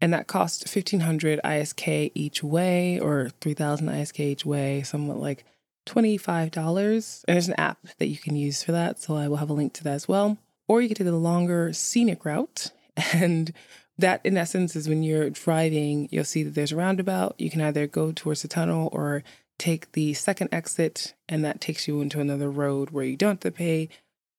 and 0.00 0.12
that 0.12 0.26
costs 0.26 0.64
1500 0.64 1.40
ISK 1.44 2.12
each 2.14 2.42
way 2.42 2.98
or 2.98 3.30
3000 3.40 3.88
ISK 3.88 4.20
each 4.20 4.46
way, 4.46 4.82
somewhat 4.82 5.18
like 5.18 5.44
$25. 5.86 7.24
And 7.26 7.34
there's 7.34 7.48
an 7.48 7.54
app 7.58 7.78
that 7.98 8.08
you 8.08 8.16
can 8.16 8.36
use 8.36 8.62
for 8.62 8.72
that. 8.72 9.00
So 9.00 9.16
I 9.16 9.28
will 9.28 9.36
have 9.36 9.50
a 9.50 9.54
link 9.54 9.72
to 9.74 9.84
that 9.84 9.94
as 9.94 10.08
well. 10.08 10.38
Or 10.68 10.80
you 10.80 10.88
can 10.88 10.96
take 10.96 11.06
the 11.06 11.12
longer 11.16 11.72
scenic 11.72 12.24
route. 12.24 12.70
And 13.14 13.52
that, 13.96 14.20
in 14.24 14.36
essence, 14.36 14.74
is 14.76 14.88
when 14.88 15.02
you're 15.02 15.30
driving, 15.30 16.08
you'll 16.10 16.24
see 16.24 16.42
that 16.42 16.54
there's 16.54 16.72
a 16.72 16.76
roundabout. 16.76 17.34
You 17.38 17.50
can 17.50 17.60
either 17.60 17.86
go 17.86 18.12
towards 18.12 18.42
the 18.42 18.48
tunnel 18.48 18.88
or 18.92 19.22
take 19.58 19.92
the 19.92 20.14
second 20.14 20.48
exit, 20.52 21.14
and 21.28 21.44
that 21.44 21.60
takes 21.60 21.86
you 21.86 22.00
into 22.00 22.20
another 22.20 22.50
road 22.50 22.90
where 22.90 23.04
you 23.04 23.16
don't 23.16 23.32
have 23.32 23.40
to 23.40 23.50
pay 23.50 23.88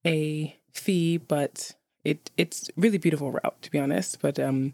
a 0.05 0.55
fee, 0.73 1.17
but 1.17 1.71
it 2.03 2.31
it's 2.37 2.69
really 2.75 2.97
beautiful 2.97 3.31
route 3.31 3.61
to 3.61 3.71
be 3.71 3.79
honest. 3.79 4.19
But 4.21 4.39
um, 4.39 4.73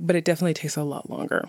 but 0.00 0.16
it 0.16 0.24
definitely 0.24 0.54
takes 0.54 0.76
a 0.76 0.82
lot 0.82 1.10
longer. 1.10 1.48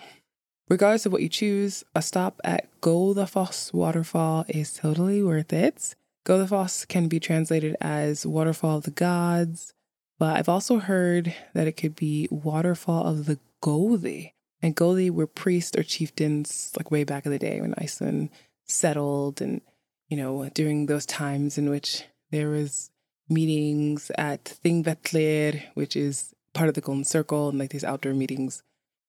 Regardless 0.67 1.05
of 1.05 1.11
what 1.11 1.21
you 1.21 1.29
choose, 1.29 1.83
a 1.93 2.01
stop 2.01 2.41
at 2.43 2.69
Godafoss 2.81 3.71
waterfall 3.71 4.45
is 4.47 4.73
totally 4.73 5.21
worth 5.21 5.53
it. 5.53 5.95
Godafoss 6.25 6.87
can 6.87 7.07
be 7.07 7.19
translated 7.19 7.75
as 7.79 8.25
waterfall 8.25 8.77
of 8.77 8.83
the 8.83 8.91
gods, 8.91 9.73
but 10.17 10.37
I've 10.37 10.49
also 10.49 10.79
heard 10.79 11.35
that 11.53 11.67
it 11.67 11.73
could 11.73 11.95
be 11.95 12.27
waterfall 12.31 13.05
of 13.05 13.25
the 13.25 13.37
Gothi. 13.61 14.31
And 14.61 14.75
Gothi 14.75 15.11
were 15.11 15.27
priests 15.27 15.77
or 15.77 15.83
chieftains 15.83 16.73
like 16.77 16.89
way 16.89 17.03
back 17.03 17.25
in 17.25 17.31
the 17.31 17.37
day 17.39 17.61
when 17.61 17.75
Iceland 17.77 18.29
settled 18.65 19.41
and, 19.41 19.61
you 20.09 20.17
know, 20.17 20.49
during 20.53 20.87
those 20.87 21.05
times 21.05 21.59
in 21.59 21.69
which 21.69 22.03
there 22.31 22.49
was 22.49 22.89
meetings 23.29 24.11
at 24.17 24.43
Thingvellir, 24.63 25.61
which 25.75 25.95
is 25.95 26.34
part 26.55 26.69
of 26.69 26.73
the 26.73 26.81
Golden 26.81 27.03
Circle, 27.03 27.49
and 27.49 27.59
like 27.59 27.69
these 27.69 27.83
outdoor 27.83 28.13
meetings 28.13 28.63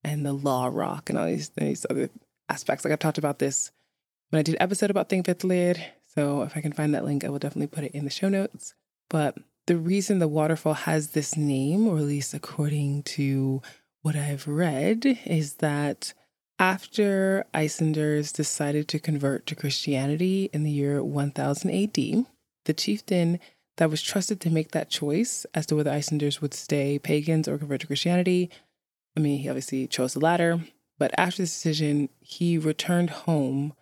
and 0.04 0.26
the 0.26 0.34
Law 0.34 0.68
Rock 0.70 1.08
and 1.08 1.18
all 1.18 1.26
these, 1.26 1.48
these 1.50 1.86
other 1.88 2.10
aspects. 2.48 2.84
Like 2.84 2.92
I've 2.92 2.98
talked 2.98 3.18
about 3.18 3.38
this 3.38 3.70
when 4.30 4.40
I 4.40 4.42
did 4.42 4.56
episode 4.60 4.90
about 4.90 5.08
Thingvellir. 5.08 5.82
So 6.14 6.42
if 6.42 6.56
I 6.56 6.60
can 6.60 6.72
find 6.72 6.94
that 6.94 7.04
link, 7.04 7.24
I 7.24 7.28
will 7.28 7.38
definitely 7.38 7.68
put 7.68 7.84
it 7.84 7.92
in 7.92 8.04
the 8.04 8.10
show 8.10 8.28
notes. 8.28 8.74
But 9.08 9.38
the 9.66 9.76
reason 9.76 10.18
the 10.18 10.28
waterfall 10.28 10.74
has 10.74 11.08
this 11.08 11.36
name, 11.36 11.86
or 11.86 11.98
at 11.98 12.04
least 12.04 12.34
according 12.34 13.02
to 13.04 13.62
what 14.02 14.16
I've 14.16 14.46
read, 14.46 15.18
is 15.24 15.54
that 15.54 16.14
after 16.58 17.44
Icelanders 17.52 18.32
decided 18.32 18.88
to 18.88 18.98
convert 18.98 19.46
to 19.46 19.54
Christianity 19.54 20.48
in 20.52 20.62
the 20.62 20.70
year 20.70 21.02
1000 21.02 21.70
AD, 21.70 22.26
the 22.64 22.74
chieftain 22.74 23.40
that 23.76 23.90
was 23.90 24.02
trusted 24.02 24.40
to 24.40 24.50
make 24.50 24.72
that 24.72 24.90
choice 24.90 25.46
as 25.54 25.66
to 25.66 25.76
whether 25.76 25.90
Icelanders 25.90 26.40
would 26.40 26.54
stay 26.54 26.98
pagans 26.98 27.46
or 27.46 27.58
convert 27.58 27.82
to 27.82 27.86
Christianity 27.86 28.50
I 29.16 29.20
mean, 29.20 29.38
he 29.38 29.48
obviously 29.48 29.86
chose 29.86 30.12
the 30.12 30.20
latter, 30.20 30.60
but 30.98 31.12
after 31.16 31.42
this 31.42 31.52
decision, 31.52 32.10
he 32.20 32.58
returned 32.58 33.10
home 33.10 33.72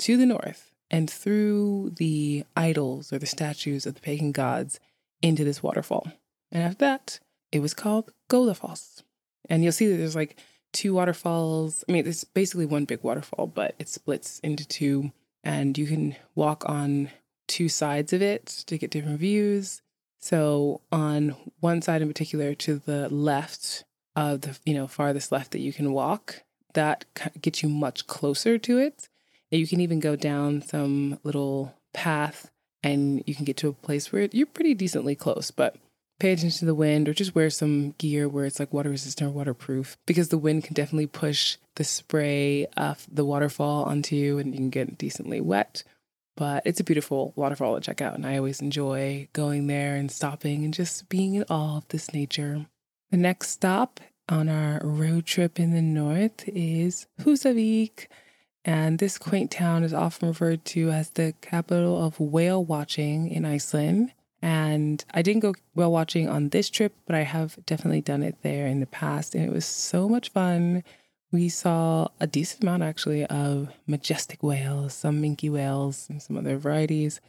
to 0.00 0.16
the 0.16 0.26
north 0.26 0.74
and 0.90 1.08
threw 1.08 1.92
the 1.96 2.44
idols 2.56 3.12
or 3.12 3.18
the 3.18 3.26
statues 3.26 3.86
of 3.86 3.94
the 3.94 4.00
pagan 4.00 4.32
gods 4.32 4.78
into 5.22 5.44
this 5.44 5.62
waterfall. 5.62 6.12
And 6.50 6.62
after 6.62 6.78
that, 6.78 7.20
it 7.50 7.60
was 7.60 7.72
called 7.72 8.12
Godafoss. 8.28 9.02
And 9.48 9.62
you'll 9.62 9.72
see 9.72 9.86
that 9.86 9.96
there's 9.96 10.16
like 10.16 10.38
two 10.72 10.94
waterfalls. 10.94 11.84
I 11.88 11.92
mean, 11.92 12.06
it's 12.06 12.24
basically 12.24 12.66
one 12.66 12.84
big 12.84 13.02
waterfall, 13.02 13.46
but 13.46 13.74
it 13.78 13.88
splits 13.88 14.40
into 14.40 14.68
two, 14.68 15.12
and 15.42 15.76
you 15.78 15.86
can 15.86 16.16
walk 16.34 16.68
on 16.68 17.10
two 17.48 17.68
sides 17.68 18.12
of 18.12 18.22
it 18.22 18.46
to 18.66 18.78
get 18.78 18.90
different 18.90 19.20
views. 19.20 19.82
So, 20.20 20.80
on 20.92 21.34
one 21.60 21.82
side 21.82 22.00
in 22.00 22.08
particular, 22.08 22.54
to 22.54 22.78
the 22.78 23.08
left, 23.08 23.84
of 24.14 24.42
the 24.42 24.58
you 24.64 24.74
know 24.74 24.86
farthest 24.86 25.32
left 25.32 25.52
that 25.52 25.60
you 25.60 25.72
can 25.72 25.92
walk 25.92 26.42
that 26.74 27.04
gets 27.40 27.62
you 27.62 27.68
much 27.68 28.06
closer 28.06 28.58
to 28.58 28.78
it 28.78 29.08
and 29.50 29.60
you 29.60 29.66
can 29.66 29.80
even 29.80 30.00
go 30.00 30.16
down 30.16 30.62
some 30.62 31.18
little 31.22 31.74
path 31.92 32.50
and 32.82 33.22
you 33.26 33.34
can 33.34 33.44
get 33.44 33.56
to 33.56 33.68
a 33.68 33.72
place 33.72 34.12
where 34.12 34.28
you're 34.32 34.46
pretty 34.46 34.74
decently 34.74 35.14
close 35.14 35.50
but 35.50 35.76
pay 36.18 36.32
attention 36.32 36.60
to 36.60 36.64
the 36.64 36.74
wind 36.74 37.08
or 37.08 37.14
just 37.14 37.34
wear 37.34 37.50
some 37.50 37.94
gear 37.98 38.28
where 38.28 38.44
it's 38.44 38.60
like 38.60 38.72
water 38.72 38.90
resistant 38.90 39.28
or 39.28 39.32
waterproof 39.32 39.96
because 40.06 40.28
the 40.28 40.38
wind 40.38 40.62
can 40.62 40.74
definitely 40.74 41.06
push 41.06 41.56
the 41.76 41.84
spray 41.84 42.66
of 42.76 43.06
the 43.10 43.24
waterfall 43.24 43.84
onto 43.84 44.14
you 44.14 44.38
and 44.38 44.52
you 44.52 44.58
can 44.58 44.70
get 44.70 44.98
decently 44.98 45.40
wet 45.40 45.82
but 46.36 46.62
it's 46.64 46.80
a 46.80 46.84
beautiful 46.84 47.32
waterfall 47.36 47.74
to 47.74 47.80
check 47.80 48.00
out 48.00 48.14
and 48.14 48.26
i 48.26 48.36
always 48.36 48.60
enjoy 48.60 49.28
going 49.32 49.66
there 49.66 49.96
and 49.96 50.10
stopping 50.10 50.64
and 50.64 50.74
just 50.74 51.08
being 51.08 51.34
in 51.34 51.44
awe 51.50 51.78
of 51.78 51.88
this 51.88 52.12
nature 52.12 52.66
the 53.10 53.16
next 53.16 53.50
stop 53.50 54.00
on 54.28 54.48
our 54.48 54.80
road 54.82 55.26
trip 55.26 55.58
in 55.60 55.74
the 55.74 55.82
north 55.82 56.48
is 56.48 57.06
Húsavík, 57.20 58.06
and 58.64 58.98
this 58.98 59.18
quaint 59.18 59.50
town 59.50 59.84
is 59.84 59.92
often 59.92 60.28
referred 60.28 60.64
to 60.66 60.90
as 60.90 61.10
the 61.10 61.34
capital 61.40 62.02
of 62.02 62.18
whale 62.20 62.64
watching 62.64 63.28
in 63.28 63.44
Iceland. 63.44 64.12
And 64.40 65.04
I 65.12 65.22
didn't 65.22 65.40
go 65.40 65.54
whale 65.74 65.92
watching 65.92 66.28
on 66.28 66.48
this 66.48 66.70
trip, 66.70 66.94
but 67.06 67.14
I 67.14 67.22
have 67.22 67.58
definitely 67.66 68.00
done 68.00 68.22
it 68.22 68.36
there 68.42 68.66
in 68.66 68.80
the 68.80 68.86
past, 68.86 69.34
and 69.34 69.44
it 69.44 69.52
was 69.52 69.64
so 69.64 70.08
much 70.08 70.30
fun. 70.30 70.82
We 71.32 71.48
saw 71.48 72.08
a 72.20 72.26
decent 72.26 72.62
amount 72.62 72.82
actually 72.82 73.24
of 73.24 73.70
majestic 73.86 74.42
whales, 74.42 74.92
some 74.92 75.22
minke 75.22 75.50
whales, 75.50 76.06
and 76.10 76.22
some 76.22 76.36
other 76.36 76.58
varieties. 76.58 77.20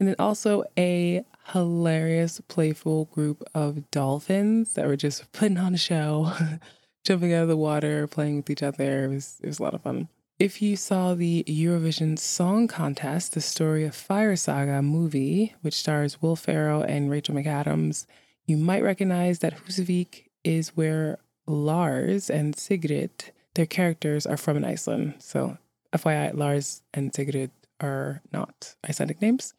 And 0.00 0.08
then 0.08 0.16
also 0.18 0.64
a 0.76 1.24
hilarious, 1.52 2.40
playful 2.48 3.04
group 3.06 3.44
of 3.54 3.88
dolphins 3.92 4.72
that 4.74 4.88
were 4.88 4.96
just 4.96 5.30
putting 5.30 5.58
on 5.58 5.74
a 5.74 5.78
show, 5.78 6.32
jumping 7.04 7.32
out 7.32 7.44
of 7.44 7.48
the 7.48 7.56
water, 7.56 8.08
playing 8.08 8.38
with 8.38 8.50
each 8.50 8.64
other. 8.64 9.04
It 9.04 9.08
was, 9.08 9.36
it 9.40 9.46
was 9.46 9.60
a 9.60 9.62
lot 9.62 9.74
of 9.74 9.82
fun. 9.82 10.08
If 10.40 10.60
you 10.60 10.76
saw 10.76 11.14
the 11.14 11.44
Eurovision 11.46 12.18
Song 12.18 12.66
Contest, 12.66 13.34
the 13.34 13.40
story 13.40 13.84
of 13.84 13.94
Fire 13.94 14.34
Saga 14.34 14.82
movie, 14.82 15.54
which 15.60 15.74
stars 15.74 16.20
Will 16.20 16.34
Ferrell 16.34 16.82
and 16.82 17.08
Rachel 17.08 17.36
McAdams, 17.36 18.06
you 18.44 18.56
might 18.56 18.82
recognize 18.82 19.38
that 19.38 19.64
Húsavík 19.64 20.24
is 20.42 20.70
where 20.70 21.18
Lars 21.46 22.28
and 22.28 22.56
Sigrid, 22.56 23.31
their 23.54 23.66
characters, 23.66 24.26
are 24.26 24.36
from 24.36 24.64
Iceland. 24.64 25.14
So, 25.18 25.58
FYI, 25.92 26.34
Lars 26.34 26.82
and 26.94 27.14
Sigrid 27.14 27.50
are 27.80 28.22
not 28.32 28.76
Icelandic 28.88 29.20
names. 29.20 29.54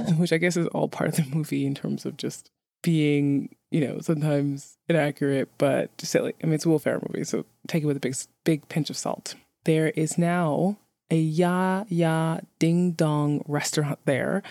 which 0.16 0.32
I 0.32 0.38
guess 0.38 0.56
is 0.56 0.66
all 0.68 0.88
part 0.88 1.10
of 1.10 1.16
the 1.16 1.36
movie 1.36 1.66
in 1.66 1.74
terms 1.74 2.06
of 2.06 2.16
just 2.16 2.50
being, 2.82 3.54
you 3.70 3.80
know, 3.86 4.00
sometimes 4.00 4.76
inaccurate 4.88 5.48
but 5.58 5.90
silly. 6.00 6.34
I 6.42 6.46
mean, 6.46 6.54
it's 6.54 6.66
a 6.66 6.68
Will 6.68 6.78
Ferrell 6.78 7.06
movie, 7.08 7.24
so 7.24 7.44
take 7.68 7.82
it 7.82 7.86
with 7.86 7.96
a 7.96 8.00
big, 8.00 8.16
big 8.44 8.68
pinch 8.68 8.90
of 8.90 8.96
salt. 8.96 9.34
There 9.64 9.88
is 9.90 10.18
now 10.18 10.78
a 11.10 11.30
Jaja 11.30 12.44
Ding 12.58 12.92
Dong 12.92 13.44
restaurant 13.46 13.98
there, 14.04 14.42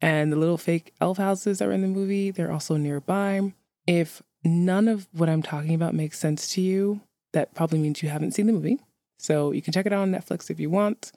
and 0.00 0.32
the 0.32 0.36
little 0.36 0.58
fake 0.58 0.94
elf 1.00 1.18
houses 1.18 1.58
that 1.58 1.66
were 1.66 1.74
in 1.74 1.82
the 1.82 1.88
movie, 1.88 2.30
they're 2.30 2.52
also 2.52 2.76
nearby. 2.76 3.52
If 3.86 4.22
none 4.44 4.88
of 4.88 5.08
what 5.12 5.28
I'm 5.28 5.42
talking 5.42 5.74
about 5.74 5.94
makes 5.94 6.18
sense 6.18 6.52
to 6.54 6.60
you, 6.60 7.00
that 7.34 7.54
probably 7.54 7.78
means 7.78 8.02
you 8.02 8.08
haven't 8.08 8.32
seen 8.32 8.46
the 8.46 8.52
movie. 8.52 8.80
So 9.18 9.52
you 9.52 9.62
can 9.62 9.72
check 9.72 9.86
it 9.86 9.92
out 9.92 10.00
on 10.00 10.10
Netflix 10.10 10.50
if 10.50 10.58
you 10.58 10.70
want. 10.70 11.12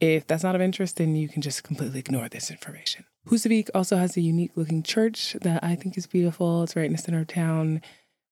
If 0.00 0.26
that's 0.26 0.42
not 0.42 0.54
of 0.54 0.60
interest, 0.60 0.96
then 0.96 1.14
you 1.14 1.28
can 1.28 1.42
just 1.42 1.62
completely 1.62 2.00
ignore 2.00 2.28
this 2.28 2.50
information. 2.50 3.04
Húsavík 3.28 3.70
also 3.74 3.96
has 3.96 4.16
a 4.16 4.20
unique 4.20 4.52
looking 4.56 4.82
church 4.82 5.36
that 5.40 5.64
I 5.64 5.74
think 5.74 5.96
is 5.96 6.06
beautiful. 6.06 6.62
It's 6.62 6.76
right 6.76 6.86
in 6.86 6.92
the 6.92 6.98
center 6.98 7.20
of 7.20 7.28
town 7.28 7.82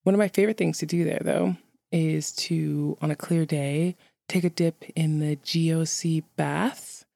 One 0.05 0.15
of 0.15 0.19
my 0.19 0.29
favorite 0.29 0.59
things 0.59 0.79
to 0.79 0.87
do 0.87 1.05
there, 1.05 1.23
though, 1.23 1.57
is 1.91 2.33
to, 2.33 2.99
on 3.01 3.11
a 3.11 3.17
clear 3.17 3.47
day, 3.47 3.97
take 4.29 4.45
a 4.45 4.51
dip 4.51 4.85
in 4.95 5.19
the 5.19 5.37
GeoSea 5.37 6.25
bath. 6.37 7.07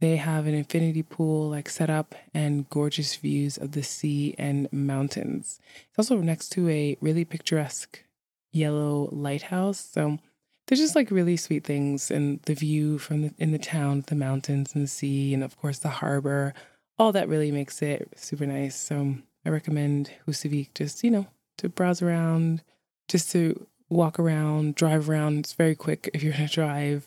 They 0.00 0.16
have 0.16 0.46
an 0.46 0.54
infinity 0.54 1.02
pool 1.02 1.48
like 1.48 1.70
set 1.70 1.88
up 1.88 2.14
and 2.34 2.68
gorgeous 2.68 3.16
views 3.16 3.56
of 3.56 3.72
the 3.72 3.82
sea 3.82 4.34
and 4.36 4.70
mountains. 4.70 5.58
It's 5.88 5.98
also 5.98 6.20
next 6.20 6.50
to 6.50 6.68
a 6.68 6.98
really 7.00 7.24
picturesque 7.24 8.04
yellow 8.52 9.08
lighthouse. 9.12 9.78
So 9.92 10.18
there's 10.66 10.80
just 10.80 10.96
like 10.96 11.10
really 11.10 11.36
sweet 11.36 11.64
things 11.64 12.10
and 12.10 12.40
the 12.42 12.54
view 12.54 12.98
from 12.98 13.22
the, 13.22 13.34
in 13.38 13.52
the 13.52 13.58
town, 13.58 14.04
the 14.06 14.14
mountains 14.14 14.74
and 14.74 14.84
the 14.84 14.88
sea, 14.88 15.32
and 15.32 15.44
of 15.44 15.56
course 15.56 15.78
the 15.78 15.88
harbor. 15.88 16.54
All 16.98 17.12
that 17.12 17.28
really 17.28 17.52
makes 17.52 17.82
it 17.82 18.08
super 18.16 18.46
nice. 18.46 18.76
So 18.76 19.16
I 19.44 19.50
recommend 19.50 20.10
Husavik 20.26 20.74
just, 20.74 21.04
you 21.04 21.10
know, 21.10 21.26
to 21.58 21.68
browse 21.68 22.02
around, 22.02 22.62
just 23.08 23.30
to 23.32 23.66
walk 23.88 24.18
around, 24.18 24.74
drive 24.74 25.08
around. 25.08 25.38
It's 25.40 25.52
very 25.52 25.74
quick 25.74 26.10
if 26.12 26.22
you're 26.22 26.32
going 26.32 26.48
to 26.48 26.54
drive. 26.54 27.06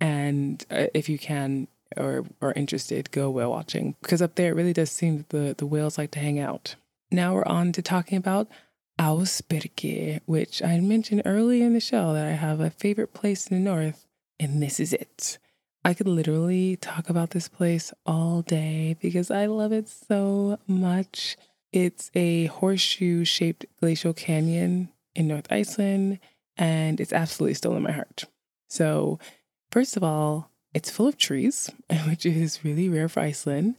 And 0.00 0.64
uh, 0.70 0.86
if 0.94 1.08
you 1.08 1.18
can 1.18 1.68
or 1.96 2.24
are 2.40 2.52
interested, 2.52 3.10
go 3.10 3.30
whale 3.30 3.50
watching 3.50 3.96
because 4.02 4.22
up 4.22 4.34
there 4.34 4.52
it 4.52 4.54
really 4.54 4.72
does 4.72 4.90
seem 4.90 5.18
that 5.18 5.28
the, 5.30 5.54
the 5.58 5.66
whales 5.66 5.98
like 5.98 6.10
to 6.12 6.18
hang 6.18 6.38
out. 6.38 6.76
Now 7.10 7.34
we're 7.34 7.46
on 7.46 7.72
to 7.72 7.82
talking 7.82 8.18
about 8.18 8.48
Ásbyrgi, 9.00 10.20
which 10.26 10.62
I 10.62 10.78
mentioned 10.80 11.22
early 11.24 11.62
in 11.62 11.72
the 11.72 11.80
show 11.80 12.12
that 12.12 12.26
I 12.26 12.32
have 12.32 12.60
a 12.60 12.68
favorite 12.68 13.14
place 13.14 13.46
in 13.46 13.56
the 13.56 13.70
north, 13.70 14.06
and 14.38 14.62
this 14.62 14.78
is 14.78 14.92
it. 14.92 15.38
I 15.82 15.94
could 15.94 16.06
literally 16.06 16.76
talk 16.76 17.08
about 17.08 17.30
this 17.30 17.48
place 17.48 17.94
all 18.04 18.42
day 18.42 18.98
because 19.00 19.30
I 19.30 19.46
love 19.46 19.72
it 19.72 19.88
so 19.88 20.58
much. 20.66 21.38
It's 21.72 22.10
a 22.14 22.46
horseshoe 22.46 23.24
shaped 23.24 23.64
glacial 23.80 24.12
canyon 24.12 24.90
in 25.14 25.28
North 25.28 25.50
Iceland, 25.50 26.18
and 26.58 27.00
it's 27.00 27.14
absolutely 27.14 27.54
still 27.54 27.74
in 27.76 27.82
my 27.82 27.92
heart. 27.92 28.24
So, 28.68 29.18
first 29.70 29.96
of 29.96 30.04
all, 30.04 30.50
it's 30.74 30.90
full 30.90 31.08
of 31.08 31.16
trees, 31.16 31.70
which 32.06 32.26
is 32.26 32.66
really 32.66 32.90
rare 32.90 33.08
for 33.08 33.20
Iceland. 33.20 33.76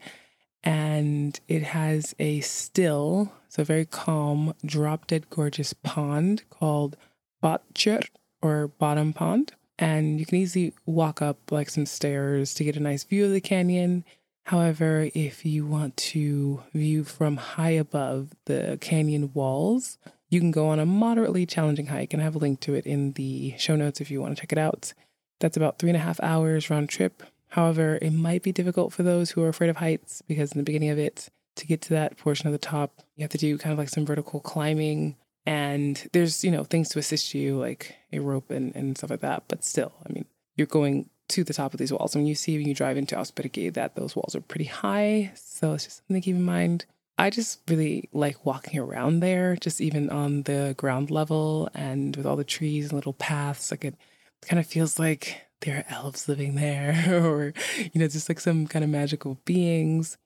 And 0.63 1.39
it 1.47 1.63
has 1.63 2.13
a 2.19 2.41
still, 2.41 3.31
so 3.49 3.63
very 3.63 3.85
calm, 3.85 4.53
drop 4.65 5.07
dead 5.07 5.29
gorgeous 5.29 5.73
pond 5.73 6.43
called 6.49 6.97
Botnstjörn 7.43 8.07
or 8.41 8.67
Bottom 8.67 9.13
Pond. 9.13 9.53
And 9.79 10.19
you 10.19 10.25
can 10.25 10.37
easily 10.37 10.73
walk 10.85 11.21
up 11.21 11.51
like 11.51 11.69
some 11.69 11.87
stairs 11.87 12.53
to 12.53 12.63
get 12.63 12.77
a 12.77 12.79
nice 12.79 13.03
view 13.03 13.25
of 13.25 13.31
the 13.31 13.41
canyon. 13.41 14.05
However, 14.45 15.09
if 15.15 15.45
you 15.45 15.65
want 15.65 15.97
to 15.97 16.61
view 16.73 17.03
from 17.03 17.37
high 17.37 17.71
above 17.71 18.29
the 18.45 18.77
canyon 18.81 19.31
walls, 19.33 19.97
you 20.29 20.39
can 20.39 20.51
go 20.51 20.67
on 20.69 20.79
a 20.79 20.85
moderately 20.85 21.45
challenging 21.45 21.87
hike, 21.87 22.13
and 22.13 22.21
I 22.21 22.25
have 22.25 22.35
a 22.35 22.39
link 22.39 22.59
to 22.61 22.73
it 22.73 22.85
in 22.85 23.13
the 23.13 23.55
show 23.57 23.75
notes 23.75 24.01
if 24.01 24.09
you 24.09 24.21
want 24.21 24.35
to 24.35 24.41
check 24.41 24.51
it 24.51 24.57
out. 24.57 24.93
That's 25.39 25.57
about 25.57 25.79
three 25.79 25.89
and 25.89 25.97
a 25.97 26.01
half 26.01 26.19
hours 26.21 26.69
round 26.69 26.89
trip. 26.89 27.23
However, 27.51 27.99
it 28.01 28.11
might 28.11 28.43
be 28.43 28.51
difficult 28.51 28.93
for 28.93 29.03
those 29.03 29.31
who 29.31 29.43
are 29.43 29.49
afraid 29.49 29.69
of 29.69 29.77
heights 29.77 30.21
because 30.27 30.53
in 30.53 30.57
the 30.57 30.63
beginning 30.63 30.89
of 30.89 30.97
it, 30.97 31.29
to 31.57 31.67
get 31.67 31.81
to 31.81 31.89
that 31.89 32.17
portion 32.17 32.47
of 32.47 32.53
the 32.53 32.57
top, 32.57 33.01
you 33.15 33.23
have 33.23 33.31
to 33.31 33.37
do 33.37 33.57
kind 33.57 33.73
of 33.73 33.79
like 33.79 33.89
some 33.89 34.05
vertical 34.05 34.39
climbing. 34.39 35.17
And 35.45 36.09
there's, 36.13 36.43
you 36.43 36.51
know, 36.51 36.63
things 36.63 36.89
to 36.89 36.99
assist 36.99 37.33
you, 37.33 37.59
like 37.59 37.95
a 38.13 38.19
rope 38.19 38.51
and, 38.51 38.73
and 38.75 38.97
stuff 38.97 39.09
like 39.09 39.19
that. 39.19 39.43
But 39.49 39.65
still, 39.65 39.91
I 40.07 40.13
mean, 40.13 40.25
you're 40.55 40.67
going 40.67 41.09
to 41.29 41.43
the 41.43 41.53
top 41.53 41.73
of 41.73 41.77
these 41.77 41.91
walls. 41.91 42.15
When 42.15 42.25
you 42.25 42.35
see 42.35 42.57
when 42.57 42.67
you 42.67 42.73
drive 42.73 42.97
into 42.97 43.15
Ásbyrgi 43.15 43.73
that 43.73 43.95
those 43.95 44.15
walls 44.15 44.35
are 44.35 44.41
pretty 44.41 44.65
high. 44.65 45.31
So 45.35 45.73
it's 45.73 45.85
just 45.85 45.97
something 45.97 46.21
to 46.21 46.21
keep 46.21 46.35
in 46.35 46.43
mind. 46.43 46.85
I 47.17 47.29
just 47.29 47.59
really 47.67 48.09
like 48.13 48.45
walking 48.45 48.79
around 48.79 49.19
there, 49.19 49.57
just 49.57 49.81
even 49.81 50.09
on 50.09 50.43
the 50.43 50.73
ground 50.77 51.11
level 51.11 51.69
and 51.73 52.15
with 52.15 52.25
all 52.25 52.37
the 52.37 52.43
trees 52.43 52.85
and 52.85 52.93
little 52.93 53.13
paths. 53.13 53.71
Like 53.71 53.83
it 53.83 53.95
kind 54.41 54.59
of 54.59 54.65
feels 54.65 54.97
like 54.97 55.41
there 55.61 55.77
are 55.77 55.95
elves 55.95 56.27
living 56.27 56.55
there, 56.55 57.05
or, 57.25 57.53
you 57.77 57.99
know, 57.99 58.07
just 58.07 58.29
like 58.29 58.39
some 58.39 58.67
kind 58.67 58.83
of 58.83 58.89
magical 58.89 59.39
beings. 59.45 60.17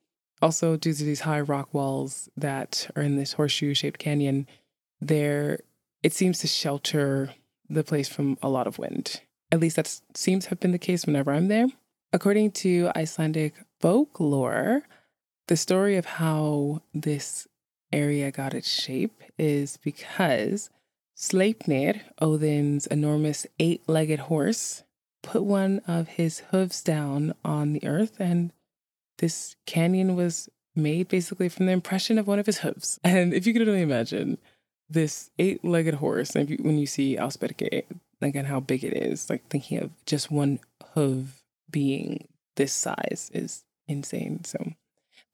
Also, 0.41 0.75
due 0.75 0.93
to 0.93 1.03
these 1.03 1.21
high 1.21 1.39
rock 1.39 1.73
walls 1.73 2.29
that 2.35 2.89
are 2.95 3.01
in 3.01 3.15
this 3.15 3.33
horseshoe 3.33 3.73
shaped 3.73 3.99
canyon, 3.99 4.47
there 4.99 5.59
it 6.03 6.13
seems 6.13 6.39
to 6.39 6.47
shelter 6.47 7.33
the 7.69 7.83
place 7.83 8.07
from 8.07 8.37
a 8.41 8.49
lot 8.49 8.67
of 8.67 8.77
wind. 8.77 9.21
At 9.51 9.59
least 9.59 9.75
that 9.77 10.01
seems 10.13 10.43
to 10.43 10.49
have 10.51 10.59
been 10.59 10.71
the 10.71 10.77
case 10.77 11.05
whenever 11.05 11.31
I'm 11.31 11.47
there. 11.47 11.67
According 12.13 12.51
to 12.51 12.91
Icelandic 12.95 13.55
folklore, 13.79 14.83
the 15.47 15.57
story 15.57 15.97
of 15.97 16.05
how 16.05 16.81
this 16.93 17.47
area 17.91 18.31
got 18.31 18.53
its 18.53 18.69
shape 18.69 19.21
is 19.37 19.77
because 19.77 20.69
Sleipnir, 21.15 22.01
Odin's 22.21 22.87
enormous 22.87 23.47
eight 23.59 23.87
legged 23.87 24.19
horse, 24.19 24.83
put 25.25 25.43
one 25.43 25.81
of 25.87 26.07
his 26.07 26.39
hooves 26.51 26.83
down 26.83 27.33
on 27.43 27.73
the 27.73 27.85
earth, 27.85 28.19
and 28.19 28.53
this 29.17 29.55
canyon 29.65 30.15
was 30.15 30.49
made 30.75 31.07
basically 31.07 31.49
from 31.49 31.65
the 31.65 31.71
impression 31.71 32.19
of 32.19 32.27
one 32.27 32.39
of 32.39 32.45
his 32.45 32.59
hooves. 32.59 32.99
And 33.03 33.33
if 33.33 33.47
you 33.47 33.53
could 33.53 33.67
only 33.67 33.81
imagine 33.81 34.37
this 34.87 35.31
eight 35.39 35.65
legged 35.65 35.95
horse, 35.95 36.35
and 36.35 36.49
you, 36.49 36.57
when 36.61 36.77
you 36.77 36.85
see 36.85 37.17
Ásbyrgi, 37.17 37.83
again, 38.21 38.45
how 38.45 38.59
big 38.59 38.83
it 38.83 38.93
is, 38.93 39.29
like 39.29 39.47
thinking 39.47 39.79
of 39.79 39.91
just 40.05 40.29
one 40.31 40.59
hoof 40.93 41.41
being 41.71 42.27
this 42.55 42.73
size 42.73 43.31
is 43.33 43.63
insane. 43.87 44.43
So 44.43 44.73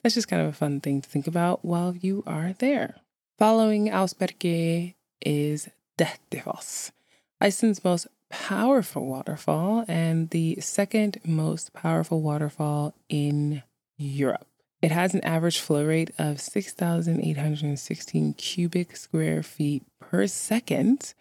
that's 0.02 0.14
just 0.14 0.28
kind 0.28 0.42
of 0.42 0.48
a 0.48 0.52
fun 0.52 0.80
thing 0.80 1.02
to 1.02 1.08
think 1.08 1.26
about 1.26 1.64
while 1.64 1.94
you 1.94 2.24
are 2.26 2.54
there. 2.54 2.96
Following 3.38 3.88
Ásbyrgi 3.88 4.94
is 5.20 5.68
Dettifoss, 5.98 6.92
Iceland's 7.40 7.84
most 7.84 8.06
powerful 8.32 9.06
waterfall 9.06 9.84
and 9.86 10.30
the 10.30 10.58
second 10.58 11.20
most 11.22 11.74
powerful 11.74 12.22
waterfall 12.22 12.94
in 13.10 13.62
Europe. 13.98 14.46
It 14.80 14.90
has 14.90 15.14
an 15.14 15.22
average 15.22 15.60
flow 15.60 15.84
rate 15.84 16.10
of 16.18 16.40
6,816 16.40 18.34
cubic 18.34 18.96
square 18.96 19.42
feet 19.42 19.84
per 20.00 20.26
second 20.26 21.12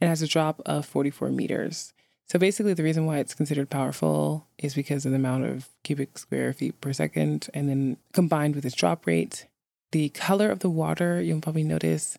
and 0.00 0.08
has 0.08 0.22
a 0.22 0.28
drop 0.28 0.62
of 0.64 0.86
44 0.86 1.30
meters. 1.30 1.92
So 2.28 2.38
basically, 2.38 2.74
the 2.74 2.84
reason 2.84 3.04
why 3.04 3.18
it's 3.18 3.34
considered 3.34 3.68
powerful 3.68 4.46
is 4.56 4.74
because 4.74 5.04
of 5.04 5.10
the 5.10 5.16
amount 5.16 5.46
of 5.46 5.68
cubic 5.82 6.16
square 6.16 6.52
feet 6.52 6.80
per 6.80 6.92
second, 6.92 7.48
and 7.52 7.68
then 7.68 7.96
combined 8.12 8.54
with 8.54 8.64
its 8.64 8.76
drop 8.76 9.04
rate. 9.04 9.48
The 9.90 10.10
color 10.10 10.48
of 10.48 10.60
the 10.60 10.70
water, 10.70 11.20
you'll 11.20 11.40
probably 11.40 11.64
notice, 11.64 12.16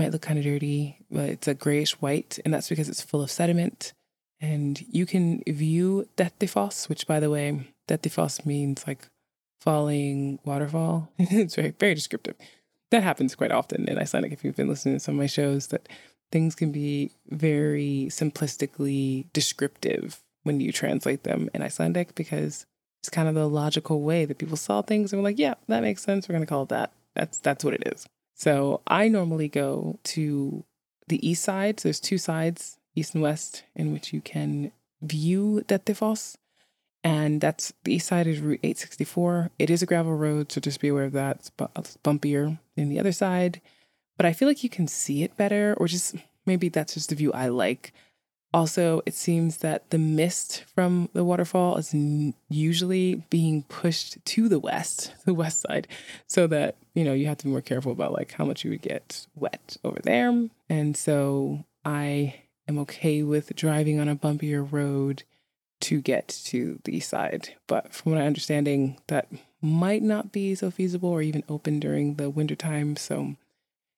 might 0.00 0.12
look 0.12 0.22
kind 0.22 0.38
of 0.38 0.44
dirty, 0.44 0.98
but 1.10 1.28
it's 1.28 1.48
a 1.48 1.54
grayish 1.54 1.92
white, 2.00 2.38
and 2.44 2.52
that's 2.52 2.68
because 2.68 2.88
it's 2.88 3.02
full 3.02 3.22
of 3.22 3.30
sediment. 3.30 3.92
And 4.40 4.80
you 4.90 5.04
can 5.04 5.42
view 5.46 6.08
Dettifoss, 6.16 6.88
which, 6.88 7.06
by 7.06 7.20
the 7.20 7.30
way, 7.30 7.68
Dettifoss 7.86 8.46
means 8.46 8.86
like 8.86 9.06
falling 9.60 10.38
waterfall. 10.44 11.12
it's 11.18 11.54
very, 11.54 11.74
very 11.78 11.94
descriptive. 11.94 12.36
That 12.90 13.02
happens 13.02 13.34
quite 13.34 13.52
often 13.52 13.88
in 13.88 13.98
Icelandic. 13.98 14.32
If 14.32 14.42
you've 14.42 14.56
been 14.56 14.68
listening 14.68 14.96
to 14.96 15.00
some 15.00 15.14
of 15.14 15.20
my 15.20 15.26
shows, 15.26 15.68
that 15.68 15.88
things 16.32 16.54
can 16.54 16.72
be 16.72 17.10
very 17.28 18.08
simplistically 18.10 19.26
descriptive 19.32 20.22
when 20.44 20.60
you 20.60 20.72
translate 20.72 21.24
them 21.24 21.50
in 21.52 21.62
Icelandic 21.62 22.14
because 22.14 22.64
it's 23.02 23.10
kind 23.10 23.28
of 23.28 23.34
the 23.34 23.48
logical 23.48 24.00
way 24.00 24.24
that 24.24 24.38
people 24.38 24.56
saw 24.56 24.80
things 24.80 25.12
and 25.12 25.22
were 25.22 25.28
like, 25.28 25.38
yeah, 25.38 25.54
that 25.68 25.82
makes 25.82 26.02
sense. 26.02 26.28
We're 26.28 26.34
going 26.34 26.46
to 26.46 26.50
call 26.50 26.62
it 26.62 26.70
that. 26.70 26.92
That's 27.14 27.38
that's 27.40 27.64
what 27.64 27.74
it 27.74 27.82
is. 27.86 28.06
So 28.40 28.80
I 28.86 29.08
normally 29.08 29.48
go 29.48 29.98
to 30.04 30.64
the 31.08 31.28
east 31.28 31.44
side. 31.44 31.78
So 31.80 31.88
there's 31.88 32.00
two 32.00 32.18
sides, 32.18 32.78
east 32.94 33.14
and 33.14 33.22
west, 33.22 33.64
in 33.74 33.92
which 33.92 34.12
you 34.12 34.20
can 34.20 34.72
view 35.02 35.62
Dettifoss. 35.68 36.36
And 37.04 37.40
that's 37.40 37.72
the 37.84 37.94
east 37.94 38.08
side 38.08 38.26
is 38.26 38.40
Route 38.40 38.60
864. 38.62 39.50
It 39.58 39.68
is 39.68 39.82
a 39.82 39.86
gravel 39.86 40.14
road, 40.14 40.52
so 40.52 40.60
just 40.60 40.80
be 40.80 40.88
aware 40.88 41.04
of 41.04 41.12
that. 41.12 41.36
It's, 41.36 41.50
it's 41.76 41.98
bumpier 42.04 42.58
than 42.76 42.88
the 42.88 43.00
other 43.00 43.12
side 43.12 43.60
but 44.20 44.26
I 44.26 44.34
feel 44.34 44.48
like 44.48 44.62
you 44.62 44.68
can 44.68 44.86
see 44.86 45.22
it 45.22 45.34
better, 45.38 45.74
or 45.78 45.88
just 45.88 46.14
maybe 46.44 46.68
that's 46.68 46.92
just 46.92 47.08
the 47.08 47.14
view 47.14 47.32
I 47.32 47.48
like. 47.48 47.94
Also, 48.52 49.00
it 49.06 49.14
seems 49.14 49.58
that 49.58 49.88
the 49.90 49.98
mist 49.98 50.64
from 50.74 51.08
the 51.12 51.24
waterfall 51.24 51.76
is 51.76 51.94
usually 52.48 53.22
being 53.30 53.62
pushed 53.64 54.24
to 54.24 54.48
the 54.48 54.58
west, 54.58 55.14
the 55.24 55.34
west 55.34 55.60
side, 55.60 55.86
so 56.26 56.46
that, 56.48 56.76
you 56.94 57.04
know, 57.04 57.12
you 57.12 57.26
have 57.26 57.38
to 57.38 57.44
be 57.44 57.50
more 57.50 57.60
careful 57.60 57.92
about 57.92 58.12
like 58.12 58.32
how 58.32 58.44
much 58.44 58.64
you 58.64 58.70
would 58.70 58.82
get 58.82 59.26
wet 59.36 59.76
over 59.84 60.00
there. 60.02 60.48
And 60.68 60.96
so 60.96 61.64
I 61.84 62.42
am 62.66 62.78
okay 62.78 63.22
with 63.22 63.54
driving 63.54 64.00
on 64.00 64.08
a 64.08 64.16
bumpier 64.16 64.66
road 64.70 65.22
to 65.82 66.00
get 66.00 66.28
to 66.44 66.80
the 66.84 66.96
east 66.96 67.08
side. 67.08 67.54
But 67.66 67.94
from 67.94 68.12
what 68.12 68.20
I'm 68.20 68.26
understanding, 68.26 68.98
that 69.06 69.28
might 69.62 70.02
not 70.02 70.32
be 70.32 70.54
so 70.54 70.70
feasible 70.70 71.08
or 71.08 71.22
even 71.22 71.44
open 71.48 71.80
during 71.80 72.14
the 72.14 72.30
winter 72.30 72.56
time. 72.56 72.96
So 72.96 73.36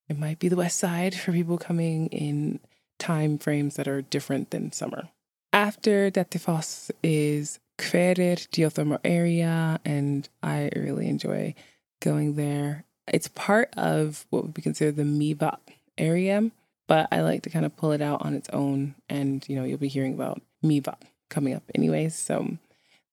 it 0.09 0.19
might 0.19 0.39
be 0.39 0.49
the 0.49 0.57
west 0.57 0.79
side 0.79 1.15
for 1.15 1.33
people 1.33 1.59
coming 1.59 2.09
in 2.09 2.61
time 3.03 3.37
frames 3.37 3.75
that 3.75 3.89
are 3.89 4.01
different 4.01 4.51
than 4.51 4.71
summer. 4.71 5.09
After 5.53 6.09
Dettifoss 6.09 6.91
is 7.03 7.59
Hverir 7.77 8.49
geothermal 8.49 9.01
area, 9.05 9.81
and 9.85 10.29
I 10.41 10.71
really 10.77 11.09
enjoy 11.09 11.55
going 12.01 12.37
there. 12.37 12.85
It's 13.09 13.27
part 13.27 13.75
of 13.77 14.25
what 14.31 14.45
would 14.45 14.55
be 14.55 14.63
considered 14.63 14.97
the 14.97 15.03
Mývatn 15.03 15.59
area, 15.99 16.51
but 16.87 17.09
I 17.11 17.23
like 17.23 17.43
to 17.43 17.51
kind 17.51 17.67
of 17.67 17.77
pull 17.77 17.91
it 17.91 18.01
out 18.01 18.23
on 18.23 18.35
its 18.35 18.49
own. 18.51 18.95
And, 19.09 19.45
you 19.49 19.57
know, 19.57 19.65
you'll 19.65 19.79
be 19.79 19.89
hearing 19.89 20.15
about 20.15 20.41
Mývatn 20.65 21.03
coming 21.29 21.55
up 21.55 21.65
anyways. 21.75 22.15
So 22.15 22.57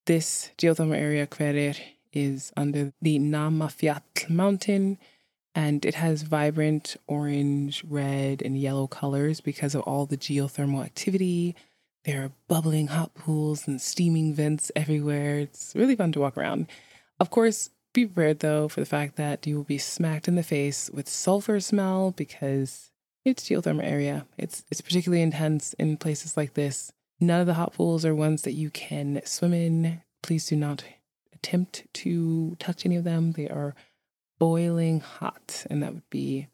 this 0.06 0.52
geothermal 0.60 0.98
area 0.98 1.26
Hverir 1.26 1.78
is 2.14 2.54
under 2.56 2.94
the 3.02 3.18
Namafjall 3.18 4.30
mountain 4.30 5.00
and 5.56 5.86
it 5.86 5.96
has 5.96 6.22
vibrant 6.22 6.96
orange, 7.08 7.84
red, 7.88 8.42
and 8.42 8.58
yellow 8.58 8.88
colors 8.88 9.42
because 9.42 9.76
of 9.76 9.82
all 9.82 10.06
the 10.06 10.18
geothermal 10.18 10.84
activity. 10.84 11.56
There 12.06 12.24
are 12.24 12.32
bubbling 12.48 12.88
hot 12.88 13.14
pools 13.14 13.68
and 13.68 13.82
steaming 13.82 14.34
vents 14.34 14.72
everywhere. 14.76 15.40
It's 15.40 15.74
really 15.76 15.96
fun 15.96 16.12
to 16.14 16.20
walk 16.20 16.38
around. 16.38 16.68
Of 17.20 17.30
course, 17.30 17.72
be 17.94 18.06
prepared 18.06 18.40
though 18.40 18.68
for 18.68 18.80
the 18.80 18.86
fact 18.86 19.16
that 19.18 19.46
you 19.46 19.56
will 19.56 19.64
be 19.64 19.78
smacked 19.78 20.28
in 20.28 20.36
the 20.36 20.44
face 20.44 20.90
with 20.94 21.10
sulfur 21.10 21.60
smell 21.60 22.12
because 22.12 22.92
it's 23.26 23.50
geothermal 23.50 23.84
area. 23.84 24.26
It's 24.38 24.64
it's 24.72 24.82
particularly 24.82 25.22
intense 25.22 25.74
in 25.74 25.98
places 25.98 26.38
like 26.38 26.54
this. 26.54 26.92
None 27.20 27.42
of 27.42 27.48
the 27.48 27.56
hot 27.56 27.74
pools 27.74 28.06
are 28.06 28.16
ones 28.16 28.44
that 28.44 28.54
you 28.54 28.70
can 28.70 29.22
swim 29.26 29.54
in. 29.54 30.02
Please 30.24 30.48
do 30.48 30.56
not 30.56 30.86
attempt 31.34 31.86
to 31.94 32.56
touch 32.60 32.86
any 32.86 32.96
of 32.96 33.04
them. 33.04 33.34
They 33.34 33.50
are 33.50 33.76
boiling 34.40 35.02
hot, 35.02 35.66
and 35.70 35.84
that 35.84 35.94
would 35.94 36.10
be 36.10 36.48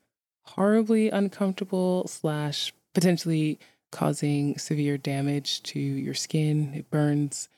horribly 0.46 1.10
uncomfortable 1.10 2.08
slash 2.08 2.74
potentially 2.94 3.60
causing 3.92 4.58
severe 4.58 4.98
damage 4.98 5.64
to 5.64 5.80
your 5.80 6.14
skin. 6.14 6.74
It 6.76 6.90
burns. 6.90 7.50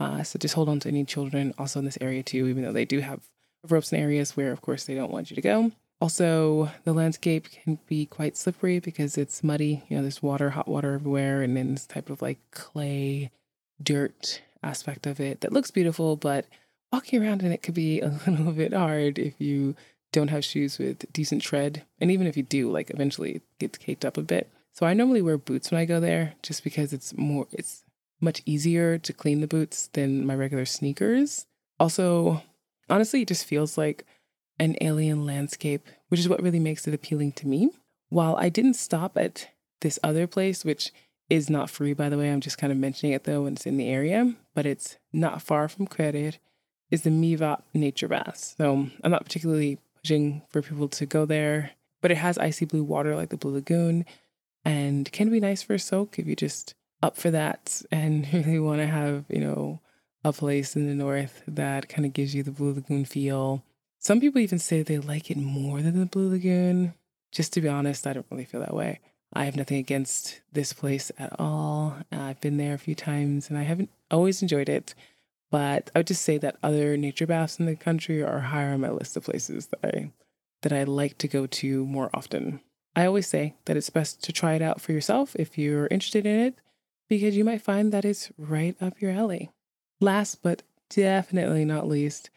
Uh, 0.00 0.22
so 0.22 0.38
just 0.38 0.54
hold 0.54 0.68
on 0.68 0.80
to 0.80 0.88
any 0.88 1.04
children 1.04 1.54
also 1.58 1.78
in 1.78 1.84
this 1.84 1.98
area 2.00 2.22
too, 2.22 2.46
even 2.46 2.62
though 2.62 2.72
they 2.72 2.84
do 2.84 3.00
have 3.00 3.20
ropes 3.68 3.92
in 3.92 4.00
areas 4.00 4.36
where, 4.36 4.52
of 4.52 4.60
course, 4.60 4.84
they 4.84 4.94
don't 4.94 5.10
want 5.10 5.30
you 5.30 5.34
to 5.34 5.40
go. 5.40 5.72
Also, 6.00 6.70
the 6.84 6.92
landscape 6.92 7.48
can 7.50 7.80
be 7.88 8.06
quite 8.06 8.36
slippery 8.36 8.78
because 8.78 9.18
it's 9.18 9.42
muddy. 9.42 9.82
You 9.88 9.96
know, 9.96 10.02
there's 10.02 10.22
water, 10.22 10.50
hot 10.50 10.68
water 10.68 10.94
everywhere, 10.94 11.42
and 11.42 11.56
then 11.56 11.72
this 11.72 11.86
type 11.86 12.08
of 12.08 12.22
like 12.22 12.38
clay, 12.52 13.32
dirt 13.82 14.40
aspect 14.62 15.06
of 15.06 15.18
it 15.20 15.40
that 15.40 15.52
looks 15.52 15.70
beautiful, 15.72 16.14
but 16.14 16.46
walking 16.92 17.22
around 17.22 17.42
in 17.42 17.52
it 17.52 17.62
could 17.62 17.74
be 17.74 18.00
a 18.00 18.20
little 18.26 18.52
bit 18.52 18.72
hard 18.72 19.18
if 19.18 19.40
you 19.40 19.76
don't 20.12 20.28
have 20.28 20.44
shoes 20.44 20.78
with 20.78 21.10
decent 21.12 21.42
tread. 21.42 21.84
And 22.00 22.10
even 22.10 22.26
if 22.26 22.36
you 22.36 22.42
do, 22.42 22.70
like 22.70 22.90
eventually 22.90 23.36
it 23.36 23.42
gets 23.58 23.78
caked 23.78 24.04
up 24.04 24.16
a 24.16 24.22
bit. 24.22 24.50
So 24.72 24.86
I 24.86 24.94
normally 24.94 25.22
wear 25.22 25.38
boots 25.38 25.70
when 25.70 25.80
I 25.80 25.84
go 25.84 26.00
there 26.00 26.34
just 26.42 26.62
because 26.62 26.92
it's 26.92 27.16
more 27.16 27.46
it's 27.50 27.82
much 28.20 28.42
easier 28.46 28.98
to 28.98 29.12
clean 29.12 29.40
the 29.40 29.46
boots 29.46 29.88
than 29.92 30.26
my 30.26 30.34
regular 30.34 30.64
sneakers. 30.64 31.46
Also, 31.78 32.42
honestly, 32.88 33.22
it 33.22 33.28
just 33.28 33.44
feels 33.44 33.78
like 33.78 34.04
an 34.58 34.76
alien 34.80 35.24
landscape, 35.24 35.86
which 36.08 36.20
is 36.20 36.28
what 36.28 36.42
really 36.42 36.58
makes 36.58 36.86
it 36.88 36.94
appealing 36.94 37.32
to 37.32 37.46
me. 37.46 37.70
While 38.08 38.36
I 38.36 38.48
didn't 38.48 38.74
stop 38.74 39.16
at 39.16 39.48
this 39.80 39.98
other 40.02 40.26
place, 40.26 40.64
which 40.64 40.92
is 41.28 41.50
not 41.50 41.70
free, 41.70 41.92
by 41.92 42.08
the 42.08 42.18
way, 42.18 42.30
I'm 42.30 42.40
just 42.40 42.58
kind 42.58 42.72
of 42.72 42.78
mentioning 42.78 43.12
it 43.12 43.24
though 43.24 43.42
when 43.42 43.54
it's 43.54 43.66
in 43.66 43.76
the 43.76 43.88
area, 43.88 44.34
but 44.54 44.66
it's 44.66 44.96
not 45.12 45.42
far 45.42 45.68
from 45.68 45.86
Hverir 45.86 46.38
is 46.90 47.02
the 47.02 47.10
Mývatn 47.10 47.62
Nature 47.74 48.08
Baths. 48.08 48.54
So 48.56 48.88
I'm 49.02 49.10
not 49.10 49.24
particularly 49.24 49.78
pushing 50.02 50.42
for 50.48 50.62
people 50.62 50.88
to 50.88 51.06
go 51.06 51.24
there, 51.24 51.72
but 52.00 52.10
it 52.10 52.16
has 52.16 52.38
icy 52.38 52.64
blue 52.64 52.84
water 52.84 53.14
like 53.16 53.30
the 53.30 53.36
Blue 53.36 53.54
Lagoon 53.54 54.04
and 54.64 55.10
can 55.12 55.30
be 55.30 55.40
nice 55.40 55.62
for 55.62 55.74
a 55.74 55.78
soak 55.78 56.18
if 56.18 56.26
you 56.26 56.36
just 56.36 56.74
up 57.02 57.16
for 57.16 57.30
that 57.30 57.82
and 57.90 58.28
really 58.32 58.58
want 58.58 58.80
to 58.80 58.86
have, 58.86 59.24
you 59.28 59.40
know, 59.40 59.80
a 60.24 60.32
place 60.32 60.76
in 60.76 60.86
the 60.86 60.94
north 60.94 61.42
that 61.46 61.88
kind 61.88 62.04
of 62.04 62.12
gives 62.12 62.34
you 62.34 62.42
the 62.42 62.50
Blue 62.50 62.74
Lagoon 62.74 63.04
feel. 63.04 63.62
Some 64.00 64.20
people 64.20 64.40
even 64.40 64.58
say 64.58 64.82
they 64.82 64.98
like 64.98 65.30
it 65.30 65.36
more 65.36 65.82
than 65.82 65.98
the 65.98 66.06
Blue 66.06 66.30
Lagoon. 66.30 66.94
Just 67.30 67.52
to 67.52 67.60
be 67.60 67.68
honest, 67.68 68.06
I 68.06 68.14
don't 68.14 68.26
really 68.30 68.44
feel 68.44 68.60
that 68.60 68.74
way. 68.74 69.00
I 69.32 69.44
have 69.44 69.56
nothing 69.56 69.78
against 69.78 70.40
this 70.52 70.72
place 70.72 71.12
at 71.18 71.38
all. 71.38 71.96
I've 72.10 72.40
been 72.40 72.56
there 72.56 72.74
a 72.74 72.78
few 72.78 72.94
times 72.94 73.50
and 73.50 73.58
I 73.58 73.62
haven't 73.62 73.90
always 74.10 74.40
enjoyed 74.40 74.68
it. 74.68 74.94
But 75.50 75.90
I 75.94 76.00
would 76.00 76.06
just 76.06 76.22
say 76.22 76.38
that 76.38 76.58
other 76.62 76.96
nature 76.96 77.26
baths 77.26 77.58
in 77.58 77.66
the 77.66 77.76
country 77.76 78.22
are 78.22 78.40
higher 78.40 78.74
on 78.74 78.80
my 78.80 78.90
list 78.90 79.16
of 79.16 79.24
places 79.24 79.68
that 79.68 79.80
I 79.82 80.12
that 80.62 80.72
I 80.72 80.84
like 80.84 81.18
to 81.18 81.28
go 81.28 81.46
to 81.46 81.86
more 81.86 82.10
often. 82.12 82.60
I 82.96 83.06
always 83.06 83.28
say 83.28 83.54
that 83.66 83.76
it's 83.76 83.90
best 83.90 84.24
to 84.24 84.32
try 84.32 84.54
it 84.54 84.62
out 84.62 84.80
for 84.80 84.92
yourself 84.92 85.36
if 85.36 85.56
you're 85.56 85.86
interested 85.86 86.26
in 86.26 86.40
it, 86.40 86.54
because 87.08 87.36
you 87.36 87.44
might 87.44 87.62
find 87.62 87.92
that 87.92 88.04
it's 88.04 88.32
right 88.36 88.76
up 88.80 89.00
your 89.00 89.12
alley. 89.12 89.50
Last 90.00 90.42
but 90.42 90.62
definitely 90.90 91.64
not 91.64 91.86
least 91.86 92.30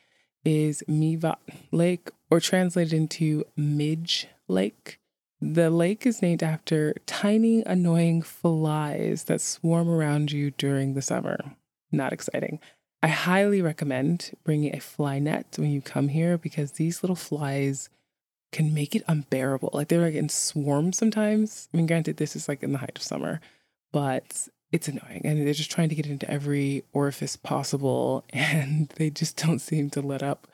is 0.45 0.83
Mývatn 0.87 1.37
Lake, 1.71 2.09
or 2.29 2.39
translated 2.39 2.93
into 2.93 3.43
Midge 3.55 4.27
Lake. 4.47 4.99
The 5.39 5.71
lake 5.71 6.05
is 6.05 6.21
named 6.21 6.43
after 6.43 6.93
tiny, 7.07 7.63
annoying 7.63 8.21
flies 8.21 9.23
that 9.23 9.41
swarm 9.41 9.89
around 9.89 10.31
you 10.31 10.51
during 10.51 10.93
the 10.93 11.01
summer. 11.01 11.55
Not 11.91 12.13
exciting. 12.13 12.59
I 13.03 13.07
highly 13.07 13.61
recommend 13.61 14.31
bringing 14.43 14.75
a 14.75 14.79
fly 14.79 15.17
net 15.17 15.55
when 15.57 15.71
you 15.71 15.81
come 15.81 16.09
here 16.09 16.37
because 16.37 16.73
these 16.73 17.01
little 17.01 17.15
flies 17.15 17.89
can 18.51 18.73
make 18.73 18.95
it 18.95 19.03
unbearable. 19.07 19.71
Like 19.73 19.87
they're 19.87 20.01
like 20.01 20.13
in 20.13 20.29
swarms 20.29 20.97
sometimes. 20.97 21.67
I 21.73 21.77
mean, 21.77 21.87
granted, 21.87 22.17
this 22.17 22.35
is 22.35 22.47
like 22.47 22.61
in 22.61 22.73
the 22.73 22.77
height 22.77 22.95
of 22.95 23.01
summer, 23.01 23.41
but 23.91 24.47
it's 24.71 24.87
annoying. 24.87 25.21
And 25.23 25.45
they're 25.45 25.53
just 25.53 25.71
trying 25.71 25.89
to 25.89 25.95
get 25.95 26.05
into 26.05 26.29
every 26.29 26.83
orifice 26.93 27.35
possible 27.35 28.23
and 28.33 28.89
they 28.97 29.09
just 29.09 29.37
don't 29.37 29.59
seem 29.59 29.89
to 29.91 30.01
let 30.01 30.21
up. 30.21 30.47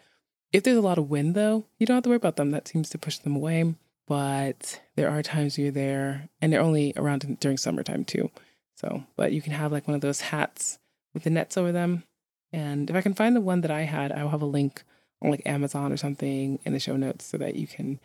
If 0.54 0.64
there's 0.64 0.78
a 0.78 0.82
lot 0.82 0.98
of 0.98 1.10
wind, 1.10 1.36
though, 1.36 1.66
you 1.78 1.86
don't 1.86 1.96
have 1.96 2.04
to 2.04 2.10
worry 2.10 2.16
about 2.16 2.38
them. 2.38 2.52
That 2.52 2.70
seems 2.70 2.90
to 2.92 2.98
push 2.98 3.18
them 3.18 3.36
away. 3.36 3.76
But 4.08 4.80
there 4.96 5.10
are 5.10 5.22
times 5.22 5.58
you're 5.58 5.72
there 5.72 6.30
and 6.42 6.54
they're 6.54 6.62
only 6.62 6.94
around 6.96 7.38
during 7.42 7.58
summertime 7.58 8.06
too. 8.06 8.32
So, 8.76 9.04
but 9.18 9.34
you 9.34 9.42
can 9.42 9.52
have 9.52 9.74
like 9.74 9.86
one 9.86 9.96
of 9.96 10.02
those 10.02 10.22
hats 10.22 10.80
with 11.14 11.24
the 11.24 11.30
nets 11.30 11.58
over 11.58 11.74
them 11.74 12.04
and 12.52 12.90
if 12.90 12.96
I 12.96 13.02
can 13.02 13.14
find 13.14 13.36
the 13.36 13.42
one 13.42 13.62
that 13.62 13.72
I 13.72 13.82
had, 13.82 14.12
I'll 14.12 14.30
have 14.30 14.42
a 14.42 14.46
link 14.46 14.84
on 15.22 15.32
like 15.32 15.42
Amazon 15.46 15.92
or 15.92 15.98
something 15.98 16.60
in 16.64 16.74
the 16.74 16.80
show 16.80 16.96
notes 16.96 17.26
so 17.26 17.38
that 17.38 17.56
you 17.56 17.68
can 17.68 18.00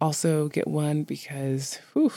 also 0.00 0.48
get 0.48 0.68
one 0.68 1.04
because 1.04 1.78
whew, 1.92 2.12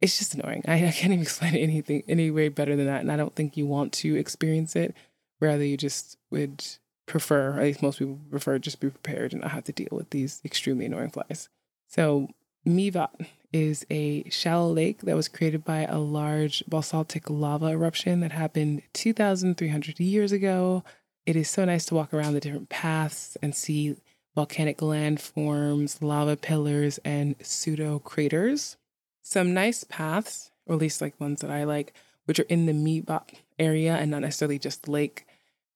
it's 0.00 0.18
just 0.18 0.34
annoying. 0.34 0.64
I, 0.66 0.74
I 0.74 0.92
can't 0.92 1.12
even 1.12 1.20
explain 1.22 1.54
anything 1.54 2.02
any 2.08 2.30
way 2.30 2.48
better 2.48 2.76
than 2.76 2.86
that. 2.86 3.00
And 3.00 3.12
I 3.12 3.16
don't 3.16 3.34
think 3.34 3.56
you 3.56 3.66
want 3.66 3.92
to 3.94 4.16
experience 4.16 4.76
it. 4.76 4.94
Rather, 5.40 5.64
you 5.64 5.76
just 5.76 6.18
would 6.30 6.64
prefer, 7.06 7.58
at 7.58 7.62
least 7.62 7.82
most 7.82 7.98
people 7.98 8.18
prefer, 8.30 8.58
just 8.58 8.80
be 8.80 8.90
prepared 8.90 9.32
and 9.32 9.42
not 9.42 9.52
have 9.52 9.64
to 9.64 9.72
deal 9.72 9.88
with 9.92 10.10
these 10.10 10.40
extremely 10.44 10.86
annoying 10.86 11.10
flies. 11.10 11.48
So 11.88 12.28
Mývatn 12.66 13.26
is 13.52 13.86
a 13.90 14.28
shallow 14.30 14.70
lake 14.70 15.02
that 15.02 15.16
was 15.16 15.28
created 15.28 15.64
by 15.64 15.84
a 15.84 15.98
large 15.98 16.62
basaltic 16.68 17.30
lava 17.30 17.68
eruption 17.68 18.20
that 18.20 18.32
happened 18.32 18.82
2,300 18.92 20.00
years 20.00 20.32
ago. 20.32 20.84
It 21.24 21.36
is 21.36 21.48
so 21.48 21.64
nice 21.64 21.84
to 21.86 21.94
walk 21.94 22.12
around 22.12 22.34
the 22.34 22.40
different 22.40 22.68
paths 22.68 23.36
and 23.42 23.54
see 23.54 23.96
volcanic 24.34 24.78
landforms, 24.78 26.00
lava 26.00 26.36
pillars, 26.36 26.98
and 27.04 27.34
pseudo 27.42 27.98
craters. 27.98 28.76
Some 29.22 29.52
nice 29.52 29.84
paths, 29.84 30.50
or 30.66 30.74
at 30.74 30.80
least 30.80 31.00
like 31.00 31.20
ones 31.20 31.40
that 31.40 31.50
I 31.50 31.64
like, 31.64 31.92
which 32.26 32.38
are 32.38 32.46
in 32.48 32.66
the 32.66 32.72
Mývatn 32.72 33.34
area 33.58 33.96
and 33.96 34.10
not 34.10 34.22
necessarily 34.22 34.58
just 34.58 34.84
the 34.84 34.90
lake. 34.90 35.26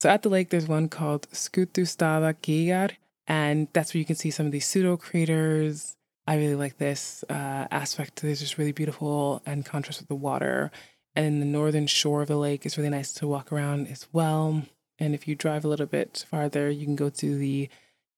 So 0.00 0.10
at 0.10 0.22
the 0.22 0.28
lake, 0.28 0.50
there's 0.50 0.68
one 0.68 0.88
called 0.88 1.28
Skútustaðagígar, 1.30 2.92
and 3.26 3.68
that's 3.72 3.94
where 3.94 3.98
you 3.98 4.04
can 4.04 4.16
see 4.16 4.30
some 4.30 4.46
of 4.46 4.52
these 4.52 4.66
pseudo 4.66 4.96
craters, 4.96 5.96
I 6.26 6.36
really 6.36 6.54
like 6.54 6.78
this 6.78 7.24
uh, 7.28 7.66
aspect. 7.70 8.22
It's 8.22 8.40
just 8.40 8.58
really 8.58 8.72
beautiful 8.72 9.42
and 9.44 9.66
contrast 9.66 10.00
with 10.00 10.08
the 10.08 10.14
water. 10.14 10.70
And 11.14 11.42
the 11.42 11.46
northern 11.46 11.86
shore 11.86 12.22
of 12.22 12.28
the 12.28 12.36
lake 12.36 12.64
is 12.64 12.78
really 12.78 12.90
nice 12.90 13.12
to 13.14 13.26
walk 13.26 13.52
around 13.52 13.88
as 13.88 14.06
well. 14.12 14.62
And 14.98 15.14
if 15.14 15.26
you 15.26 15.34
drive 15.34 15.64
a 15.64 15.68
little 15.68 15.86
bit 15.86 16.24
farther, 16.30 16.70
you 16.70 16.84
can 16.84 16.96
go 16.96 17.10
to 17.10 17.36
the 17.36 17.68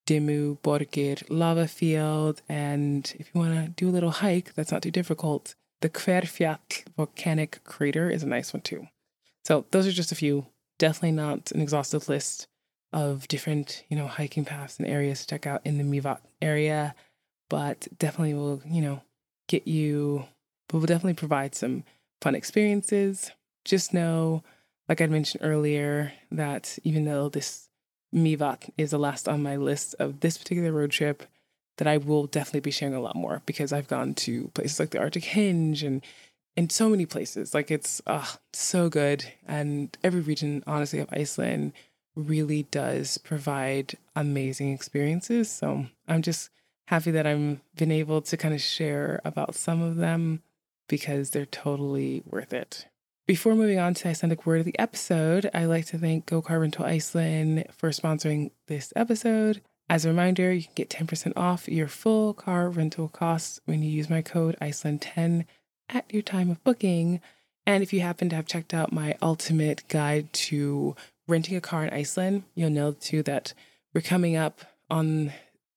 Dimmuborgir 0.07 1.25
lava 1.31 1.67
field. 1.67 2.43
And 2.49 3.13
if 3.19 3.31
you 3.33 3.41
want 3.41 3.55
to 3.55 3.71
do 3.71 3.89
a 3.89 3.91
little 3.91 4.11
hike, 4.11 4.55
that's 4.55 4.71
not 4.71 4.83
too 4.83 4.91
difficult. 4.91 5.55
The 5.81 5.89
Hverfjall 5.89 6.59
volcanic 6.97 7.65
crater 7.65 8.11
is 8.11 8.23
a 8.23 8.29
nice 8.29 8.53
one 8.53 8.61
too. 8.61 8.87
So 9.45 9.65
those 9.71 9.87
are 9.87 9.93
just 9.93 10.13
a 10.13 10.17
few. 10.17 10.47
Definitely 10.79 11.13
not 11.13 11.53
an 11.53 11.61
exhaustive 11.61 12.09
list 12.09 12.49
of 12.93 13.27
different, 13.29 13.85
you 13.89 13.97
know, 13.97 14.07
hiking 14.07 14.45
paths 14.45 14.79
and 14.79 14.87
areas 14.87 15.21
to 15.21 15.27
check 15.27 15.47
out 15.47 15.63
in 15.65 15.79
the 15.79 15.85
Mývatn 15.85 16.21
area 16.41 16.95
but 17.49 17.87
definitely 17.99 18.35
will, 18.35 18.63
you 18.67 18.81
know, 18.81 19.03
get 19.49 19.67
you, 19.67 20.25
but 20.69 20.79
will 20.79 20.87
definitely 20.87 21.15
provide 21.15 21.55
some 21.55 21.85
fun 22.21 22.35
experiences. 22.35 23.31
Just 23.65 23.95
know, 23.95 24.43
like 24.89 25.01
I 25.01 25.07
mentioned 25.07 25.45
earlier, 25.45 26.13
that 26.31 26.79
even 26.85 27.05
though 27.05 27.29
this 27.29 27.69
Mývatn 28.15 28.71
is 28.79 28.91
the 28.91 28.99
last 28.99 29.29
on 29.29 29.43
my 29.43 29.57
list 29.57 29.95
of 29.99 30.21
this 30.21 30.39
particular 30.39 30.73
road 30.73 30.91
trip, 30.91 31.25
that 31.79 31.89
I 31.89 31.97
will 31.97 32.27
definitely 32.27 32.61
be 32.61 32.71
sharing 32.71 32.95
a 32.95 33.01
lot 33.01 33.17
more 33.17 33.43
because 33.47 33.73
I've 33.73 33.89
gone 33.89 34.15
to 34.15 34.49
places 34.55 34.79
like 34.79 34.91
the 34.91 35.01
Arctic 35.01 35.25
Henge 35.25 35.83
and 35.85 36.03
in 36.57 36.71
so 36.71 36.89
many 36.89 37.07
places. 37.07 37.55
Like 37.55 37.71
it's 37.71 38.01
uh, 38.07 38.27
so 38.53 38.89
good. 38.89 39.25
And 39.47 39.97
every 40.05 40.21
region, 40.21 40.63
honestly, 40.67 41.01
of 41.01 41.09
Iceland 41.13 41.73
really 42.15 42.65
does 42.65 43.19
provide 43.19 43.99
amazing 44.15 44.73
experiences. 44.73 45.51
So 45.51 45.87
I'm 46.07 46.23
just 46.23 46.51
happy 46.87 47.11
that 47.13 47.27
I've 47.27 47.59
been 47.77 47.91
able 47.93 48.21
to 48.23 48.37
kind 48.37 48.55
of 48.55 48.61
share 48.61 49.21
about 49.25 49.55
some 49.55 49.83
of 49.83 49.97
them. 49.97 50.43
because 50.89 51.31
they're 51.31 51.47
totally 51.47 52.23
worth 52.27 52.53
it. 52.53 52.87
Before 53.27 53.55
moving 53.55 53.79
on 53.79 53.95
to 53.95 54.09
Icelandic 54.09 54.45
word 54.45 54.61
of 54.61 54.67
the 54.67 54.79
episode, 54.79 55.51
I'd 55.55 55.65
like 55.65 55.87
to 55.87 55.99
thank 55.99 56.27
Go 56.27 56.43
Car 56.43 56.61
Rental 56.61 56.85
Iceland 56.85 57.65
for 57.73 57.89
sponsoring 57.89 58.51
this 58.67 58.93
episode. 58.95 59.63
As 59.89 60.05
a 60.05 60.09
reminder, 60.09 60.53
you 60.53 60.65
can 60.65 60.75
get 60.75 60.91
10% 60.91 61.33
off 61.37 61.69
your 61.69 61.89
full 61.89 62.35
car 62.35 62.69
rental 62.69 63.09
costs 63.09 63.61
when 63.65 63.83
you 63.83 63.91
use 63.91 64.11
my 64.11 64.21
code 64.21 64.57
Iceland10 64.61 65.47
at 65.89 66.05
your 66.13 66.23
time 66.23 66.51
of 66.51 66.63
booking. 66.65 67.21
And 67.67 67.83
if 67.83 67.95
you 67.95 68.01
happen 68.01 68.29
to 68.29 68.37
have 68.37 68.47
checked 68.47 68.75
out 68.75 68.93
my 68.93 69.17
ultimate 69.23 69.85
guide 69.89 70.33
to 70.35 70.95
renting 71.27 71.57
a 71.57 71.63
car 71.63 71.85
in 71.85 71.95
Iceland, 71.95 72.43
you'll 72.55 72.69
know 72.69 72.93
too 72.93 73.23
that 73.23 73.55
we're 73.95 74.03
coming 74.03 74.37
up 74.37 74.61
on 74.91 75.33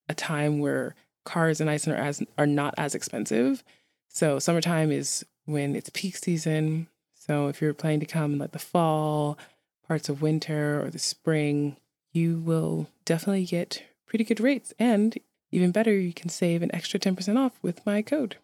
a 0.09 0.13
time 0.13 0.59
where 0.59 0.95
cars 1.25 1.59
in 1.59 1.67
Iceland 1.67 1.99
are 1.99 2.03
as 2.03 2.23
are 2.37 2.47
not 2.47 2.73
as 2.77 2.95
expensive. 2.95 3.63
So 4.07 4.39
summertime 4.39 4.91
is 4.91 5.25
when 5.45 5.75
it's 5.75 5.89
peak 5.93 6.17
season. 6.17 6.87
So 7.15 7.47
if 7.47 7.61
you're 7.61 7.73
planning 7.73 7.99
to 8.01 8.05
come 8.05 8.33
in 8.33 8.39
like 8.39 8.51
the 8.51 8.59
fall, 8.59 9.37
parts 9.87 10.09
of 10.09 10.21
winter, 10.21 10.83
or 10.83 10.89
the 10.89 10.99
spring, 10.99 11.77
you 12.13 12.37
will 12.37 12.87
definitely 13.05 13.45
get 13.45 13.83
pretty 14.05 14.23
good 14.23 14.39
rates. 14.39 14.73
And 14.79 15.17
even 15.51 15.71
better, 15.71 15.93
you 15.93 16.13
can 16.13 16.29
save 16.29 16.61
an 16.61 16.73
extra 16.73 16.99
10% 16.99 17.37
off 17.37 17.57
with 17.61 17.85
my 17.85 18.01
code. 18.01 18.37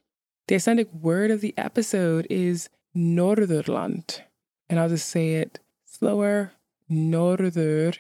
The 0.47 0.55
Icelandic 0.55 0.93
word 0.93 1.31
of 1.31 1.41
the 1.41 1.53
episode 1.57 2.27
is 2.29 2.69
Norðurland. 2.95 4.21
And 4.69 4.79
I'll 4.79 4.89
just 4.89 5.09
say 5.09 5.35
it 5.35 5.59
slower 5.85 6.51
Norðurland, 6.89 7.97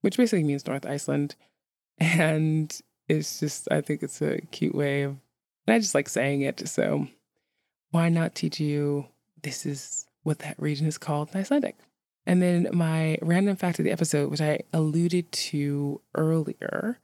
which 0.00 0.16
basically 0.16 0.44
means 0.44 0.66
North 0.66 0.86
Iceland. 0.86 1.34
And 1.98 2.74
it's 3.08 3.40
just, 3.40 3.68
I 3.70 3.80
think 3.80 4.02
it's 4.02 4.20
a 4.22 4.40
cute 4.50 4.74
way 4.74 5.02
of, 5.02 5.16
and 5.66 5.74
I 5.74 5.78
just 5.78 5.94
like 5.94 6.08
saying 6.08 6.42
it. 6.42 6.68
So 6.68 7.06
why 7.90 8.08
not 8.08 8.34
teach 8.34 8.58
you 8.58 9.06
this 9.42 9.66
is 9.66 10.06
what 10.22 10.40
that 10.40 10.60
region 10.60 10.86
is 10.86 10.98
called 10.98 11.30
in 11.32 11.40
Icelandic. 11.40 11.76
And 12.26 12.40
then 12.40 12.68
my 12.72 13.18
random 13.20 13.56
fact 13.56 13.78
of 13.78 13.84
the 13.84 13.90
episode, 13.90 14.30
which 14.30 14.40
I 14.40 14.60
alluded 14.72 15.32
to 15.32 16.00
earlier, 16.14 17.00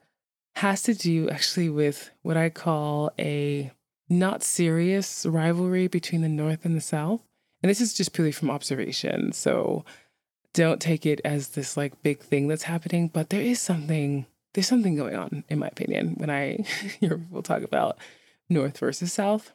has 0.56 0.82
to 0.82 0.94
do 0.94 1.28
actually 1.28 1.68
with 1.68 2.10
what 2.22 2.36
I 2.36 2.50
call 2.50 3.10
a 3.18 3.72
not 4.08 4.42
serious 4.42 5.26
rivalry 5.26 5.88
between 5.88 6.22
the 6.22 6.28
North 6.28 6.64
and 6.64 6.76
the 6.76 6.80
South. 6.80 7.20
And 7.62 7.68
this 7.68 7.80
is 7.80 7.94
just 7.94 8.12
purely 8.12 8.32
from 8.32 8.50
observation. 8.50 9.32
So 9.32 9.84
don't 10.54 10.80
take 10.80 11.04
it 11.04 11.20
as 11.24 11.48
this 11.48 11.76
like 11.76 12.02
big 12.02 12.20
thing 12.20 12.48
that's 12.48 12.62
happening, 12.64 13.08
but 13.08 13.30
there 13.30 13.42
is 13.42 13.60
something, 13.60 14.26
there's 14.54 14.66
something 14.66 14.96
going 14.96 15.14
on, 15.14 15.44
in 15.48 15.58
my 15.58 15.68
opinion, 15.68 16.14
when 16.16 16.30
I 16.30 16.56
hear 17.00 17.18
people 17.18 17.42
talk 17.42 17.62
about 17.62 17.98
North 18.48 18.78
versus 18.78 19.12
South. 19.12 19.52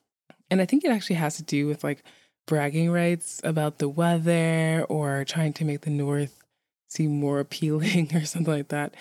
And 0.49 0.62
I 0.62 0.65
think 0.65 0.84
it 0.84 0.91
actually 0.91 1.15
has 1.17 1.38
to 1.38 1.43
do 1.43 1.67
with 1.67 1.84
like 1.84 2.03
bragging 2.45 2.91
rights 2.91 3.41
about 3.43 3.79
the 3.79 3.89
weather 3.89 4.86
or 4.89 5.25
trying 5.25 5.53
to 5.53 5.65
make 5.65 5.82
the 5.82 5.89
North 5.89 6.43
seem 6.88 7.19
more 7.19 7.39
appealing 7.39 8.12
or 8.15 8.25
something 8.25 8.53
like 8.53 8.67
that. 8.69 8.93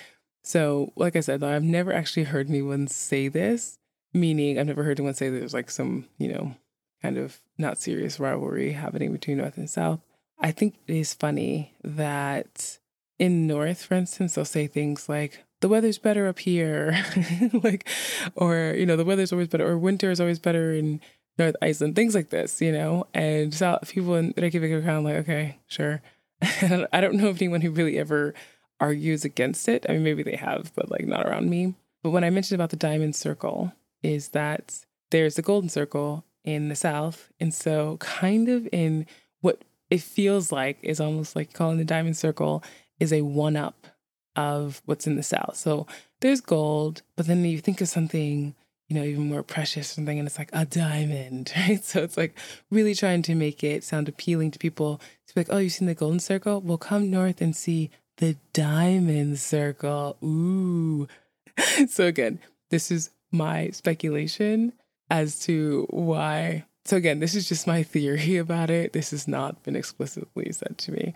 So, 0.43 0.91
like 0.95 1.15
I 1.15 1.21
said, 1.21 1.43
I've 1.43 1.63
never 1.63 1.93
actually 1.93 2.23
heard 2.23 2.49
anyone 2.49 2.87
say 2.87 3.29
this, 3.29 3.77
meaning 4.13 4.59
I've 4.59 4.67
never 4.67 4.83
heard 4.83 4.99
anyone 4.99 5.13
say 5.13 5.29
there's 5.29 5.53
like 5.53 5.71
some, 5.71 6.07
you 6.17 6.27
know, 6.27 6.55
kind 7.01 7.17
of 7.17 7.39
not 7.57 7.77
serious 7.77 8.19
rivalry 8.19 8.73
happening 8.73 9.11
between 9.11 9.37
North 9.37 9.57
and 9.57 9.69
South. 9.69 10.01
I 10.39 10.51
think 10.51 10.75
it 10.87 10.95
is 10.95 11.13
funny 11.13 11.73
that 11.83 12.79
in 13.19 13.47
North, 13.47 13.85
for 13.85 13.93
instance, 13.93 14.35
they'll 14.35 14.43
say 14.43 14.67
things 14.67 15.07
like, 15.07 15.43
the 15.63 15.69
weather's 15.69 15.97
better 15.97 16.27
up 16.27 16.39
here, 16.39 17.05
like, 17.63 17.87
or, 18.35 18.75
you 18.77 18.85
know, 18.85 18.97
the 18.97 19.05
weather's 19.05 19.31
always 19.31 19.47
better, 19.47 19.65
or 19.65 19.77
winter 19.77 20.11
is 20.11 20.19
always 20.19 20.37
better 20.37 20.73
in 20.73 20.99
North 21.37 21.55
Iceland, 21.61 21.95
things 21.95 22.13
like 22.13 22.31
this, 22.31 22.59
you 22.59 22.73
know? 22.73 23.07
And 23.13 23.53
so 23.53 23.79
people 23.87 24.15
in 24.15 24.33
Reykjavik 24.35 24.73
are 24.73 24.81
kind 24.81 24.97
of 24.97 25.03
like, 25.05 25.15
okay, 25.15 25.59
sure. 25.67 26.01
I 26.41 26.99
don't 26.99 27.15
know 27.15 27.29
of 27.29 27.37
anyone 27.37 27.61
who 27.61 27.71
really 27.71 27.97
ever 27.97 28.33
argues 28.81 29.23
against 29.23 29.69
it. 29.69 29.85
I 29.87 29.93
mean, 29.93 30.03
maybe 30.03 30.21
they 30.21 30.35
have, 30.35 30.73
but 30.75 30.91
like 30.91 31.07
not 31.07 31.25
around 31.25 31.49
me. 31.49 31.75
But 32.03 32.09
when 32.09 32.25
I 32.25 32.29
mentioned 32.29 32.59
about 32.59 32.71
the 32.71 32.75
diamond 32.75 33.15
circle, 33.15 33.71
is 34.01 34.29
that 34.29 34.85
there's 35.11 35.35
the 35.35 35.41
golden 35.41 35.69
circle 35.69 36.25
in 36.43 36.67
the 36.67 36.75
south. 36.75 37.31
And 37.39 37.53
so, 37.53 37.95
kind 38.01 38.49
of 38.49 38.67
in 38.73 39.05
what 39.39 39.63
it 39.89 40.01
feels 40.01 40.51
like 40.51 40.77
is 40.83 40.99
almost 40.99 41.37
like 41.37 41.53
calling 41.53 41.77
the 41.77 41.85
diamond 41.85 42.17
circle 42.17 42.61
is 42.99 43.13
a 43.13 43.21
one 43.21 43.55
up 43.55 43.87
of 44.35 44.81
what's 44.85 45.07
in 45.07 45.15
the 45.15 45.23
south. 45.23 45.55
So, 45.55 45.87
there's 46.21 46.41
gold, 46.41 47.01
but 47.15 47.27
then 47.27 47.43
you 47.43 47.59
think 47.59 47.81
of 47.81 47.89
something 47.89 48.55
you 48.89 48.99
know, 48.99 49.05
even 49.05 49.27
more 49.27 49.43
precious 49.43 49.87
something 49.87 50.19
and 50.19 50.27
it's 50.27 50.37
like 50.37 50.51
a 50.53 50.65
diamond, 50.65 51.51
right? 51.57 51.83
So 51.83 52.03
it's 52.03 52.17
like 52.17 52.37
really 52.69 52.93
trying 52.93 53.21
to 53.23 53.35
make 53.35 53.63
it 53.63 53.83
sound 53.83 54.07
appealing 54.07 54.51
to 54.51 54.59
people 54.59 55.01
to 55.27 55.33
be 55.33 55.41
like, 55.41 55.47
oh, 55.49 55.57
you've 55.57 55.73
seen 55.73 55.87
the 55.87 55.95
golden 55.95 56.19
circle? 56.19 56.61
Well, 56.61 56.77
come 56.77 57.09
north 57.09 57.41
and 57.41 57.55
see 57.55 57.89
the 58.17 58.37
diamond 58.53 59.39
circle. 59.39 60.17
Ooh. 60.23 61.07
so 61.89 62.05
again, 62.05 62.39
this 62.69 62.91
is 62.91 63.09
my 63.31 63.69
speculation 63.71 64.73
as 65.09 65.39
to 65.39 65.87
why. 65.89 66.65
So 66.85 66.97
again, 66.97 67.19
this 67.19 67.33
is 67.33 67.47
just 67.47 67.65
my 67.65 67.83
theory 67.83 68.37
about 68.37 68.69
it. 68.69 68.93
This 68.93 69.11
has 69.11 69.27
not 69.27 69.63
been 69.63 69.75
explicitly 69.75 70.51
said 70.51 70.77
to 70.77 70.91
me. 70.91 71.13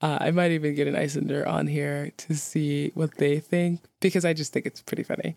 Uh, 0.00 0.18
I 0.20 0.30
might 0.30 0.52
even 0.52 0.74
get 0.74 0.86
an 0.86 0.96
Icelander 0.96 1.46
on 1.46 1.66
here 1.66 2.12
to 2.18 2.36
see 2.36 2.92
what 2.94 3.16
they 3.16 3.40
think 3.40 3.80
because 4.00 4.24
I 4.24 4.32
just 4.32 4.52
think 4.52 4.66
it's 4.66 4.80
pretty 4.80 5.02
funny. 5.02 5.34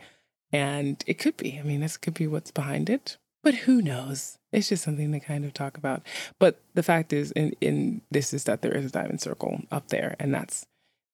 And 0.52 1.04
it 1.08 1.16
could 1.16 1.38
be. 1.38 1.58
I 1.58 1.64
mean, 1.64 1.82
this 1.82 1.98
could 1.98 2.14
be 2.14 2.28
what's 2.28 2.52
behind 2.52 2.90
it. 2.90 3.18
But 3.44 3.56
who 3.56 3.82
knows? 3.82 4.38
It's 4.52 4.70
just 4.70 4.84
something 4.84 5.12
to 5.12 5.20
kind 5.20 5.46
of 5.46 5.54
talk 5.54 5.78
about. 5.78 6.04
But 6.38 6.62
the 6.74 6.84
fact 6.84 7.12
is, 7.12 7.32
in, 7.32 7.54
in 7.60 8.02
this 8.12 8.34
is 8.34 8.44
that 8.44 8.62
there 8.62 8.76
is 8.76 8.86
a 8.86 8.92
diamond 8.92 9.22
circle 9.22 9.62
up 9.72 9.88
there, 9.88 10.16
and 10.20 10.34
that's 10.34 10.68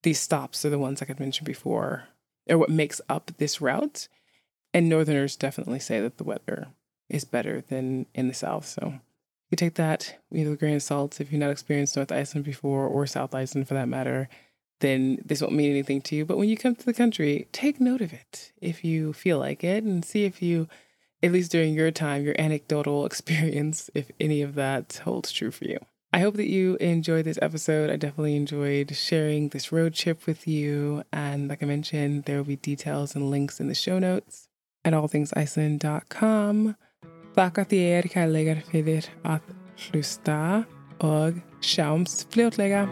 these 0.04 0.20
stops 0.20 0.66
are 0.66 0.70
the 0.70 0.80
ones 0.80 1.00
like 1.00 1.10
I 1.10 1.16
mentioned 1.18 1.46
before, 1.46 2.10
or 2.50 2.58
what 2.58 2.70
makes 2.70 3.00
up 3.08 3.32
this 3.38 3.62
route. 3.62 4.08
And 4.74 4.90
Northerners 4.90 5.38
definitely 5.38 5.80
say 5.80 6.02
that 6.02 6.18
the 6.18 6.24
weather 6.24 6.68
is 7.10 7.24
better 7.24 7.62
than 7.62 8.06
in 8.14 8.28
the 8.28 8.34
South. 8.34 8.66
So 8.66 9.00
you 9.50 9.56
take 9.56 9.76
that 9.76 10.18
with 10.30 10.52
a 10.52 10.56
grain 10.56 10.76
of 10.76 10.84
salt 10.84 11.22
if 11.22 11.32
you've 11.32 11.40
not 11.40 11.52
experienced 11.52 11.96
North 11.96 12.12
Iceland 12.12 12.46
before, 12.46 12.86
or 12.86 13.08
South 13.08 13.34
Iceland 13.34 13.68
for 13.68 13.74
that 13.74 13.88
matter 13.88 14.30
then 14.80 15.20
this 15.26 15.42
won't 15.42 15.54
mean 15.54 15.72
anything 15.72 16.02
to 16.02 16.16
you. 16.16 16.26
But 16.26 16.38
when 16.38 16.50
you 16.50 16.58
come 16.58 16.76
to 16.76 16.86
the 16.86 16.94
country, 16.94 17.48
take 17.52 17.80
note 17.80 18.02
of 18.02 18.14
it 18.14 18.52
if 18.62 18.84
you 18.84 19.14
feel 19.14 19.40
like 19.40 19.64
it 19.64 19.84
and 19.84 20.04
see 20.06 20.26
if 20.26 20.42
you, 20.42 20.68
at 21.24 21.32
least 21.32 21.52
during 21.52 21.74
your 21.74 21.92
time, 21.92 22.24
your 22.24 22.40
anecdotal 22.40 23.06
experience, 23.10 23.90
if 23.94 24.12
any 24.20 24.42
of 24.42 24.56
that 24.56 25.02
holds 25.04 25.32
true 25.32 25.52
for 25.52 25.66
you. 25.66 25.80
I 26.14 26.20
hope 26.20 26.36
that 26.36 26.50
you 26.50 26.78
enjoyed 26.78 27.26
this 27.26 27.40
episode. 27.42 27.90
I 27.90 27.98
definitely 27.98 28.38
enjoyed 28.38 28.96
sharing 28.96 29.50
this 29.50 29.72
road 29.72 29.94
trip 29.94 30.26
with 30.26 30.48
you. 30.48 31.04
And 31.12 31.50
like 31.50 31.62
I 31.62 31.66
mentioned, 31.66 32.24
there 32.24 32.38
will 32.38 32.46
be 32.46 32.56
details 32.56 33.14
and 33.14 33.30
links 33.30 33.60
in 33.60 33.68
the 33.68 33.76
show 33.76 34.00
notes 34.00 34.48
at 34.86 34.94
allthingsiceland.com. 34.94 36.76
Þakka 37.38 37.68
þér 37.70 38.08
kærlegar 38.10 38.62
fyrir 38.72 39.06
að 39.22 39.52
hlusta 39.86 40.40
og 41.06 41.38
sjáumst 41.62 42.26
fljótlega. 42.34 42.88